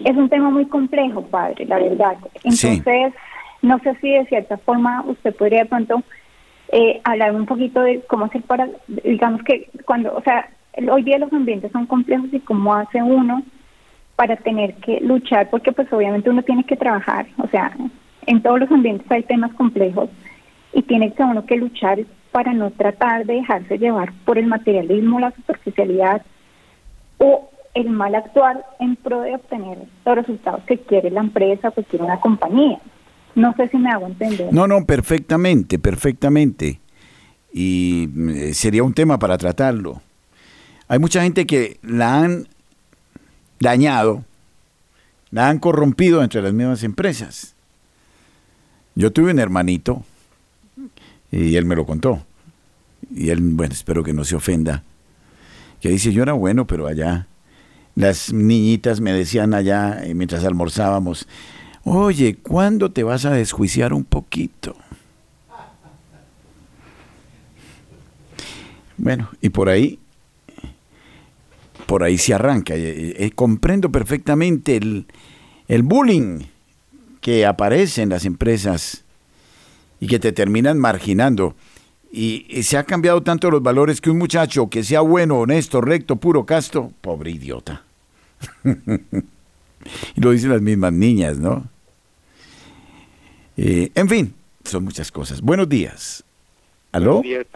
es 0.04 0.16
un 0.16 0.28
tema 0.28 0.50
muy 0.50 0.66
complejo, 0.66 1.22
padre, 1.22 1.64
la 1.66 1.78
verdad. 1.78 2.16
Entonces, 2.44 3.12
no 3.62 3.78
sé 3.80 3.96
si 4.00 4.10
de 4.10 4.26
cierta 4.26 4.56
forma 4.58 5.02
usted 5.06 5.34
podría 5.34 5.60
de 5.60 5.66
pronto 5.66 6.02
eh, 6.72 7.00
hablar 7.04 7.34
un 7.34 7.46
poquito 7.46 7.80
de 7.82 8.00
cómo 8.02 8.26
hacer 8.26 8.42
para, 8.42 8.68
digamos 8.86 9.42
que 9.42 9.68
cuando, 9.84 10.14
o 10.14 10.22
sea, 10.22 10.48
hoy 10.90 11.02
día 11.02 11.18
los 11.18 11.32
ambientes 11.32 11.72
son 11.72 11.86
complejos 11.86 12.28
y 12.32 12.40
cómo 12.40 12.74
hace 12.74 13.02
uno 13.02 13.42
para 14.20 14.36
tener 14.36 14.74
que 14.74 15.00
luchar, 15.00 15.48
porque 15.48 15.72
pues 15.72 15.90
obviamente 15.90 16.28
uno 16.28 16.42
tiene 16.42 16.64
que 16.64 16.76
trabajar, 16.76 17.26
o 17.38 17.48
sea, 17.48 17.74
en 18.26 18.42
todos 18.42 18.60
los 18.60 18.70
ambientes 18.70 19.10
hay 19.10 19.22
temas 19.22 19.50
complejos 19.54 20.10
y 20.74 20.82
tiene 20.82 21.14
que 21.14 21.22
uno 21.22 21.46
que 21.46 21.56
luchar 21.56 22.00
para 22.30 22.52
no 22.52 22.70
tratar 22.70 23.24
de 23.24 23.36
dejarse 23.36 23.78
llevar 23.78 24.12
por 24.26 24.36
el 24.36 24.46
materialismo, 24.46 25.20
la 25.20 25.30
superficialidad 25.30 26.20
o 27.16 27.48
el 27.72 27.88
mal 27.88 28.14
actuar 28.14 28.62
en 28.78 28.96
pro 28.96 29.22
de 29.22 29.36
obtener 29.36 29.78
los 30.04 30.14
resultados 30.14 30.64
que 30.64 30.76
quiere 30.76 31.10
la 31.10 31.20
empresa 31.20 31.70
o 31.70 31.72
que 31.72 31.84
quiere 31.84 32.04
una 32.04 32.20
compañía. 32.20 32.78
No 33.34 33.54
sé 33.54 33.68
si 33.68 33.78
me 33.78 33.88
hago 33.88 34.06
entender. 34.06 34.52
No, 34.52 34.66
no, 34.66 34.84
perfectamente, 34.84 35.78
perfectamente. 35.78 36.78
Y 37.54 38.10
eh, 38.34 38.52
sería 38.52 38.82
un 38.82 38.92
tema 38.92 39.18
para 39.18 39.38
tratarlo. 39.38 40.02
Hay 40.88 40.98
mucha 40.98 41.22
gente 41.22 41.46
que 41.46 41.78
la 41.82 42.20
han 42.20 42.49
dañado, 43.60 44.24
la 45.30 45.48
han 45.48 45.58
corrompido 45.58 46.22
entre 46.22 46.42
las 46.42 46.52
mismas 46.52 46.82
empresas. 46.82 47.54
Yo 48.94 49.12
tuve 49.12 49.30
un 49.30 49.38
hermanito 49.38 50.04
y 51.30 51.54
él 51.56 51.64
me 51.64 51.76
lo 51.76 51.86
contó. 51.86 52.24
Y 53.14 53.30
él, 53.30 53.40
bueno, 53.40 53.72
espero 53.72 54.02
que 54.02 54.12
no 54.12 54.24
se 54.24 54.36
ofenda, 54.36 54.82
que 55.80 55.88
dice, 55.88 56.12
yo 56.12 56.22
era 56.22 56.32
bueno, 56.32 56.66
pero 56.66 56.86
allá 56.86 57.26
las 57.94 58.32
niñitas 58.32 59.00
me 59.00 59.12
decían 59.12 59.54
allá 59.54 60.04
eh, 60.04 60.14
mientras 60.14 60.44
almorzábamos, 60.44 61.26
Oye, 61.84 62.36
¿cuándo 62.36 62.92
te 62.92 63.02
vas 63.02 63.24
a 63.24 63.30
desjuiciar 63.30 63.94
un 63.94 64.04
poquito? 64.04 64.76
Bueno, 68.98 69.30
y 69.40 69.48
por 69.48 69.70
ahí, 69.70 69.98
por 71.90 72.04
ahí 72.04 72.18
se 72.18 72.32
arranca. 72.32 72.76
Eh, 72.76 73.16
eh, 73.18 73.32
comprendo 73.34 73.90
perfectamente 73.90 74.76
el, 74.76 75.06
el 75.66 75.82
bullying 75.82 76.42
que 77.20 77.44
aparece 77.44 78.02
en 78.02 78.10
las 78.10 78.24
empresas 78.24 79.02
y 79.98 80.06
que 80.06 80.20
te 80.20 80.30
terminan 80.30 80.78
marginando. 80.78 81.56
Y, 82.12 82.46
y, 82.48 82.62
se 82.62 82.78
ha 82.78 82.84
cambiado 82.84 83.24
tanto 83.24 83.50
los 83.50 83.60
valores 83.60 84.00
que 84.00 84.08
un 84.08 84.18
muchacho 84.18 84.70
que 84.70 84.84
sea 84.84 85.00
bueno, 85.00 85.40
honesto, 85.40 85.80
recto, 85.80 86.14
puro, 86.14 86.46
casto, 86.46 86.92
pobre 87.00 87.32
idiota. 87.32 87.82
y 88.64 90.20
lo 90.20 90.30
dicen 90.30 90.50
las 90.50 90.62
mismas 90.62 90.92
niñas, 90.92 91.38
¿no? 91.38 91.64
Eh, 93.56 93.90
en 93.96 94.08
fin, 94.08 94.34
son 94.64 94.84
muchas 94.84 95.10
cosas. 95.10 95.40
Buenos 95.40 95.68
días. 95.68 96.22
¿Aló? 96.92 97.14
Buenos 97.14 97.24
días, 97.24 97.46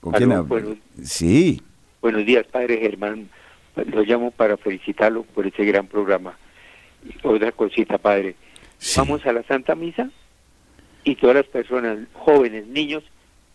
¿Con 0.00 0.12
quién 0.14 0.32
hablo? 0.32 0.76
sí. 1.02 1.60
Buenos 2.00 2.24
días, 2.24 2.46
padre 2.50 2.78
Germán. 2.78 3.28
Lo 3.76 4.02
llamo 4.02 4.30
para 4.30 4.56
felicitarlo 4.56 5.22
por 5.22 5.46
ese 5.46 5.64
gran 5.64 5.86
programa. 5.86 6.36
Otra 7.22 7.52
cosita, 7.52 7.98
padre. 7.98 8.36
Vamos 8.96 9.24
a 9.26 9.32
la 9.32 9.42
Santa 9.42 9.74
Misa 9.74 10.10
y 11.02 11.16
todas 11.16 11.36
las 11.36 11.46
personas, 11.46 11.98
jóvenes, 12.12 12.66
niños, 12.66 13.02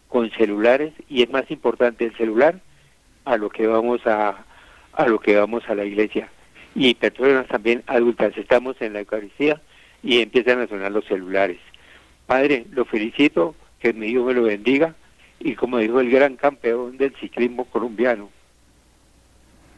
con 0.07 0.30
celulares 0.32 0.93
y 1.07 1.24
es 1.24 1.30
más 1.30 1.49
importante 1.51 2.05
el 2.05 2.17
celular 2.17 2.59
a 3.26 3.38
lo 3.38 3.49
que 3.49 3.67
vamos 3.67 4.05
a 4.05 4.45
a 4.93 5.07
lo 5.07 5.20
que 5.20 5.36
vamos 5.36 5.63
a 5.70 5.76
la 5.76 5.86
iglesia 5.86 6.30
y 6.74 6.95
personas 6.95 7.47
también 7.47 7.84
adultas 7.86 8.36
estamos 8.36 8.76
en 8.82 8.93
la 8.93 9.01
Eucaristía 9.01 9.61
y 10.01 10.20
empiezan 10.22 10.59
a 10.59 10.67
sonar 10.67 10.91
los 10.91 11.05
celulares 11.05 11.59
Padre, 12.30 12.67
lo 12.74 12.86
felicito, 12.86 13.55
que 13.80 13.91
mi 13.91 14.09
Dios 14.09 14.24
me 14.24 14.36
lo 14.36 14.43
bendiga 14.43 14.93
y 15.39 15.55
como 15.55 15.80
dijo 15.80 15.99
el 15.99 16.11
gran 16.11 16.36
campeón 16.36 16.95
del 16.95 17.15
ciclismo 17.15 17.65
colombiano, 17.65 18.30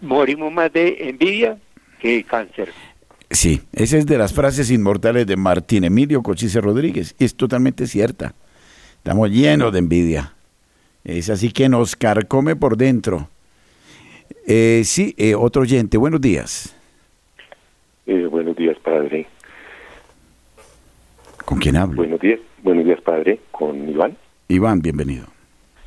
morimos 0.01 0.51
más 0.51 0.71
de 0.73 1.09
envidia 1.09 1.57
que 1.99 2.17
de 2.17 2.23
cáncer. 2.23 2.69
Sí, 3.29 3.61
esa 3.71 3.97
es 3.97 4.05
de 4.05 4.17
las 4.17 4.33
frases 4.33 4.69
inmortales 4.71 5.25
de 5.25 5.37
Martín 5.37 5.85
Emilio 5.85 6.21
Cochise 6.21 6.59
Rodríguez 6.59 7.15
y 7.17 7.23
es 7.23 7.35
totalmente 7.35 7.87
cierta. 7.87 8.33
Estamos 8.97 9.31
llenos 9.31 9.71
de 9.71 9.79
envidia. 9.79 10.33
Es 11.05 11.29
así 11.29 11.51
que 11.51 11.69
nos 11.69 11.95
carcome 11.95 12.55
por 12.55 12.75
dentro. 12.75 13.29
Eh, 14.45 14.81
sí, 14.83 15.15
eh, 15.17 15.33
otro 15.33 15.61
oyente, 15.61 15.97
buenos 15.97 16.19
días. 16.19 16.75
Eh, 18.05 18.25
buenos 18.25 18.55
días, 18.57 18.77
padre. 18.79 19.27
¿Con 21.45 21.59
quién 21.59 21.77
hablo? 21.77 21.95
Buenos 21.95 22.19
días, 22.19 22.39
buenos 22.63 22.85
días, 22.85 22.99
padre. 23.01 23.39
Con 23.51 23.89
Iván. 23.89 24.17
Iván, 24.49 24.81
bienvenido. 24.81 25.25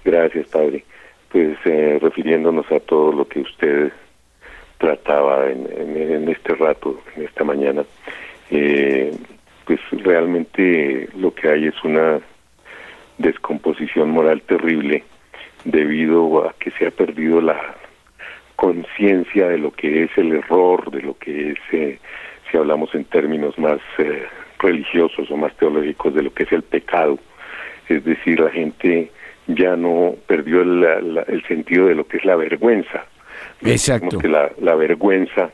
Gracias, 0.05 0.49
padre. 0.49 0.85
Pues 1.31 1.59
eh, 1.67 1.99
refiriéndonos 2.01 2.71
a 2.73 2.81
todo 2.81 3.13
lo 3.13 3.29
que 3.29 3.41
usted 3.41 3.93
trataba 4.85 5.51
en, 5.51 6.29
este 6.29 6.55
rato, 6.57 7.01
en 7.17 7.25
esta 7.25 7.43
mañana, 7.43 7.85
eh, 8.51 9.17
pues 9.65 9.81
realmente 9.93 11.09
lo 11.17 11.35
que 11.35 11.49
hay 11.49 11.67
es 11.69 11.85
una 11.85 12.21
descomposición 13.17 14.11
moral 14.11 14.43
terrible 14.43 15.03
debido 15.65 16.47
a 16.47 16.55
que 16.59 16.71
se 16.73 16.87
ha 16.87 16.91
perdido 16.91 17.41
la 17.41 17.59
conciencia 18.57 19.49
de 19.49 19.57
lo 19.57 19.71
que 19.71 20.05
es 20.05 20.11
el 20.19 20.33
error, 20.33 20.91
de 20.91 21.01
lo 21.01 21.17
que 21.17 21.53
es, 21.53 21.59
eh, 21.73 21.99
si 22.51 22.59
hablamos 22.59 22.95
en 22.95 23.05
términos 23.07 23.59
más 23.59 23.81
religiosos 24.59 25.31
o 25.31 25.37
más 25.39 25.57
teológicos 25.57 26.15
de 26.15 26.25
lo 26.25 26.35
que 26.35 26.43
es 26.43 26.53
el 26.53 26.63
pecado. 26.63 27.19
Es 27.89 28.05
decir, 28.05 28.39
la 28.39 28.51
gente 28.51 29.11
ya 29.47 29.77
no 29.77 30.15
perdió 30.27 30.61
el, 30.61 31.43
sentido 31.49 31.87
de 31.87 31.95
lo 31.95 32.07
que 32.07 32.19
es 32.19 32.25
la 32.27 32.37
vergüenza. 32.37 33.07
Exacto. 33.65 34.19
Que 34.19 34.29
la, 34.29 34.51
la 34.61 34.75
vergüenza 34.75 35.51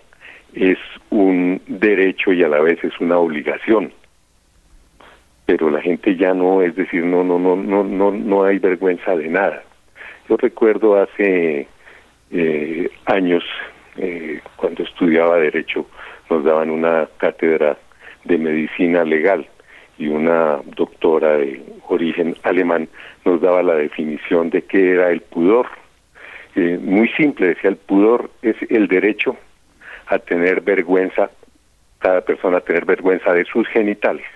es 0.54 0.78
un 1.10 1.60
derecho 1.66 2.32
y 2.32 2.42
a 2.42 2.48
la 2.48 2.60
vez 2.60 2.82
es 2.82 2.98
una 3.00 3.18
obligación. 3.18 3.92
Pero 5.46 5.70
la 5.70 5.80
gente 5.80 6.16
ya 6.16 6.32
no, 6.34 6.62
es 6.62 6.76
decir, 6.76 7.04
no, 7.04 7.24
no, 7.24 7.38
no, 7.38 7.56
no, 7.56 7.82
no, 7.82 8.10
no 8.12 8.44
hay 8.44 8.58
vergüenza 8.58 9.16
de 9.16 9.28
nada. 9.28 9.62
Yo 10.28 10.36
recuerdo 10.36 11.00
hace 11.00 11.66
eh, 12.30 12.90
años, 13.06 13.42
eh, 13.96 14.40
cuando 14.56 14.84
estudiaba 14.84 15.38
derecho, 15.38 15.86
nos 16.28 16.44
daban 16.44 16.70
una 16.70 17.08
cátedra 17.16 17.76
de 18.24 18.38
medicina 18.38 19.04
legal 19.04 19.48
y 19.98 20.06
una 20.08 20.60
doctora 20.76 21.36
de 21.38 21.60
origen 21.88 22.36
alemán 22.42 22.88
nos 23.24 23.40
daba 23.40 23.62
la 23.62 23.74
definición 23.74 24.50
de 24.50 24.62
qué 24.62 24.92
era 24.92 25.10
el 25.10 25.20
pudor. 25.20 25.66
Eh, 26.56 26.78
muy 26.80 27.08
simple, 27.10 27.48
decía, 27.48 27.70
el 27.70 27.76
pudor 27.76 28.30
es 28.42 28.56
el 28.68 28.88
derecho 28.88 29.36
a 30.06 30.18
tener 30.18 30.60
vergüenza, 30.60 31.30
cada 31.98 32.22
persona 32.22 32.58
a 32.58 32.60
tener 32.60 32.84
vergüenza 32.84 33.32
de 33.32 33.44
sus 33.44 33.68
genitales. 33.68 34.26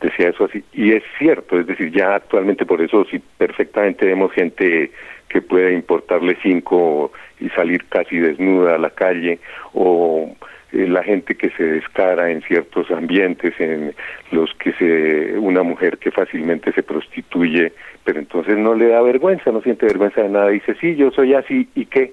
Decía 0.00 0.30
eso 0.30 0.46
así, 0.46 0.64
y 0.72 0.92
es 0.92 1.02
cierto, 1.18 1.60
es 1.60 1.66
decir, 1.66 1.92
ya 1.92 2.14
actualmente 2.14 2.64
por 2.64 2.80
eso 2.80 3.04
sí 3.10 3.22
perfectamente 3.36 4.06
vemos 4.06 4.32
gente 4.32 4.90
que 5.28 5.42
puede 5.42 5.74
importarle 5.74 6.38
cinco 6.42 7.12
y 7.38 7.50
salir 7.50 7.84
casi 7.84 8.18
desnuda 8.18 8.74
a 8.74 8.78
la 8.78 8.90
calle, 8.90 9.38
o 9.74 10.34
eh, 10.72 10.86
la 10.86 11.02
gente 11.02 11.34
que 11.34 11.50
se 11.50 11.64
descara 11.64 12.30
en 12.30 12.42
ciertos 12.42 12.90
ambientes, 12.92 13.54
en 13.58 13.92
los 14.30 14.54
que 14.54 14.72
se, 14.74 15.36
una 15.38 15.64
mujer 15.64 15.98
que 15.98 16.12
fácilmente 16.12 16.72
se 16.72 16.84
prostituye, 16.84 17.72
pero 18.04 18.20
entonces 18.20 18.56
no 18.56 18.74
le 18.74 18.88
da 18.88 19.02
vergüenza, 19.02 19.50
no 19.50 19.62
siente 19.62 19.86
vergüenza 19.86 20.22
de 20.22 20.28
nada, 20.28 20.48
dice, 20.48 20.76
sí, 20.80 20.94
yo 20.94 21.10
soy 21.10 21.34
así, 21.34 21.68
¿y 21.74 21.86
qué? 21.86 22.12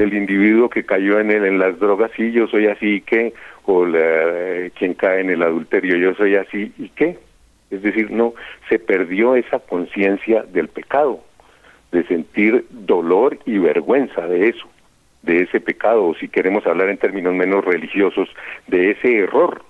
El 0.00 0.14
individuo 0.14 0.70
que 0.70 0.84
cayó 0.84 1.20
en 1.20 1.30
el, 1.30 1.44
en 1.44 1.58
las 1.58 1.78
drogas, 1.78 2.10
sí, 2.16 2.32
yo 2.32 2.48
soy 2.48 2.66
así, 2.66 2.94
¿y 2.94 3.00
qué? 3.02 3.34
O 3.66 3.84
la, 3.84 4.70
quien 4.78 4.94
cae 4.94 5.20
en 5.20 5.30
el 5.30 5.42
adulterio, 5.42 5.96
yo 5.96 6.14
soy 6.14 6.36
así, 6.36 6.72
¿y 6.78 6.88
qué? 6.88 7.18
Es 7.70 7.82
decir, 7.82 8.10
no, 8.10 8.34
se 8.70 8.78
perdió 8.78 9.36
esa 9.36 9.58
conciencia 9.58 10.42
del 10.44 10.68
pecado, 10.68 11.20
de 11.92 12.04
sentir 12.04 12.64
dolor 12.70 13.38
y 13.44 13.58
vergüenza 13.58 14.26
de 14.26 14.48
eso 14.48 14.71
de 15.22 15.42
ese 15.42 15.60
pecado, 15.60 16.04
o 16.04 16.14
si 16.14 16.28
queremos 16.28 16.66
hablar 16.66 16.88
en 16.88 16.98
términos 16.98 17.34
menos 17.34 17.64
religiosos, 17.64 18.28
de 18.66 18.90
ese 18.90 19.18
error, 19.18 19.64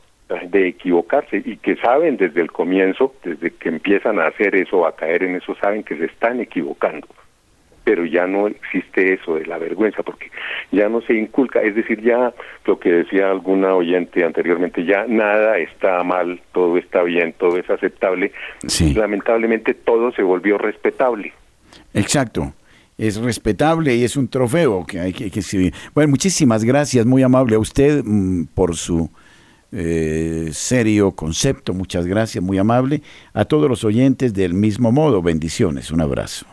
de 0.48 0.68
equivocarse, 0.68 1.42
y 1.44 1.58
que 1.58 1.76
saben 1.76 2.16
desde 2.16 2.40
el 2.40 2.50
comienzo, 2.50 3.14
desde 3.22 3.50
que 3.50 3.68
empiezan 3.68 4.18
a 4.18 4.26
hacer 4.28 4.54
eso, 4.54 4.86
a 4.86 4.96
caer 4.96 5.24
en 5.24 5.36
eso, 5.36 5.54
saben 5.56 5.82
que 5.82 5.96
se 5.96 6.06
están 6.06 6.40
equivocando. 6.40 7.06
Pero 7.84 8.06
ya 8.06 8.26
no 8.26 8.46
existe 8.46 9.12
eso 9.12 9.34
de 9.34 9.44
la 9.44 9.58
vergüenza, 9.58 10.02
porque 10.02 10.30
ya 10.70 10.88
no 10.88 11.02
se 11.02 11.14
inculca, 11.14 11.60
es 11.60 11.74
decir, 11.74 12.00
ya 12.00 12.32
lo 12.64 12.78
que 12.78 12.90
decía 12.90 13.30
alguna 13.30 13.74
oyente 13.74 14.24
anteriormente, 14.24 14.84
ya 14.84 15.04
nada 15.06 15.58
está 15.58 16.02
mal, 16.04 16.40
todo 16.52 16.78
está 16.78 17.02
bien, 17.02 17.34
todo 17.36 17.58
es 17.58 17.68
aceptable, 17.68 18.32
y 18.80 18.94
lamentablemente 18.94 19.74
todo 19.74 20.12
se 20.12 20.22
volvió 20.22 20.56
respetable. 20.56 21.32
Exacto 21.92 22.54
es 23.08 23.16
respetable 23.16 23.96
y 23.96 24.04
es 24.04 24.16
un 24.16 24.28
trofeo 24.28 24.86
que 24.86 25.00
hay 25.00 25.12
que, 25.12 25.28
que 25.28 25.72
Bueno, 25.92 26.10
muchísimas 26.10 26.62
gracias, 26.62 27.04
muy 27.04 27.24
amable 27.24 27.56
a 27.56 27.58
usted 27.58 28.04
mm, 28.04 28.44
por 28.54 28.76
su 28.76 29.10
eh, 29.72 30.50
serio 30.52 31.10
concepto, 31.10 31.74
muchas 31.74 32.06
gracias, 32.06 32.44
muy 32.44 32.58
amable. 32.58 33.02
A 33.32 33.44
todos 33.44 33.68
los 33.68 33.82
oyentes 33.82 34.34
del 34.34 34.54
mismo 34.54 34.92
modo, 34.92 35.20
bendiciones, 35.20 35.90
un 35.90 36.00
abrazo. 36.00 36.46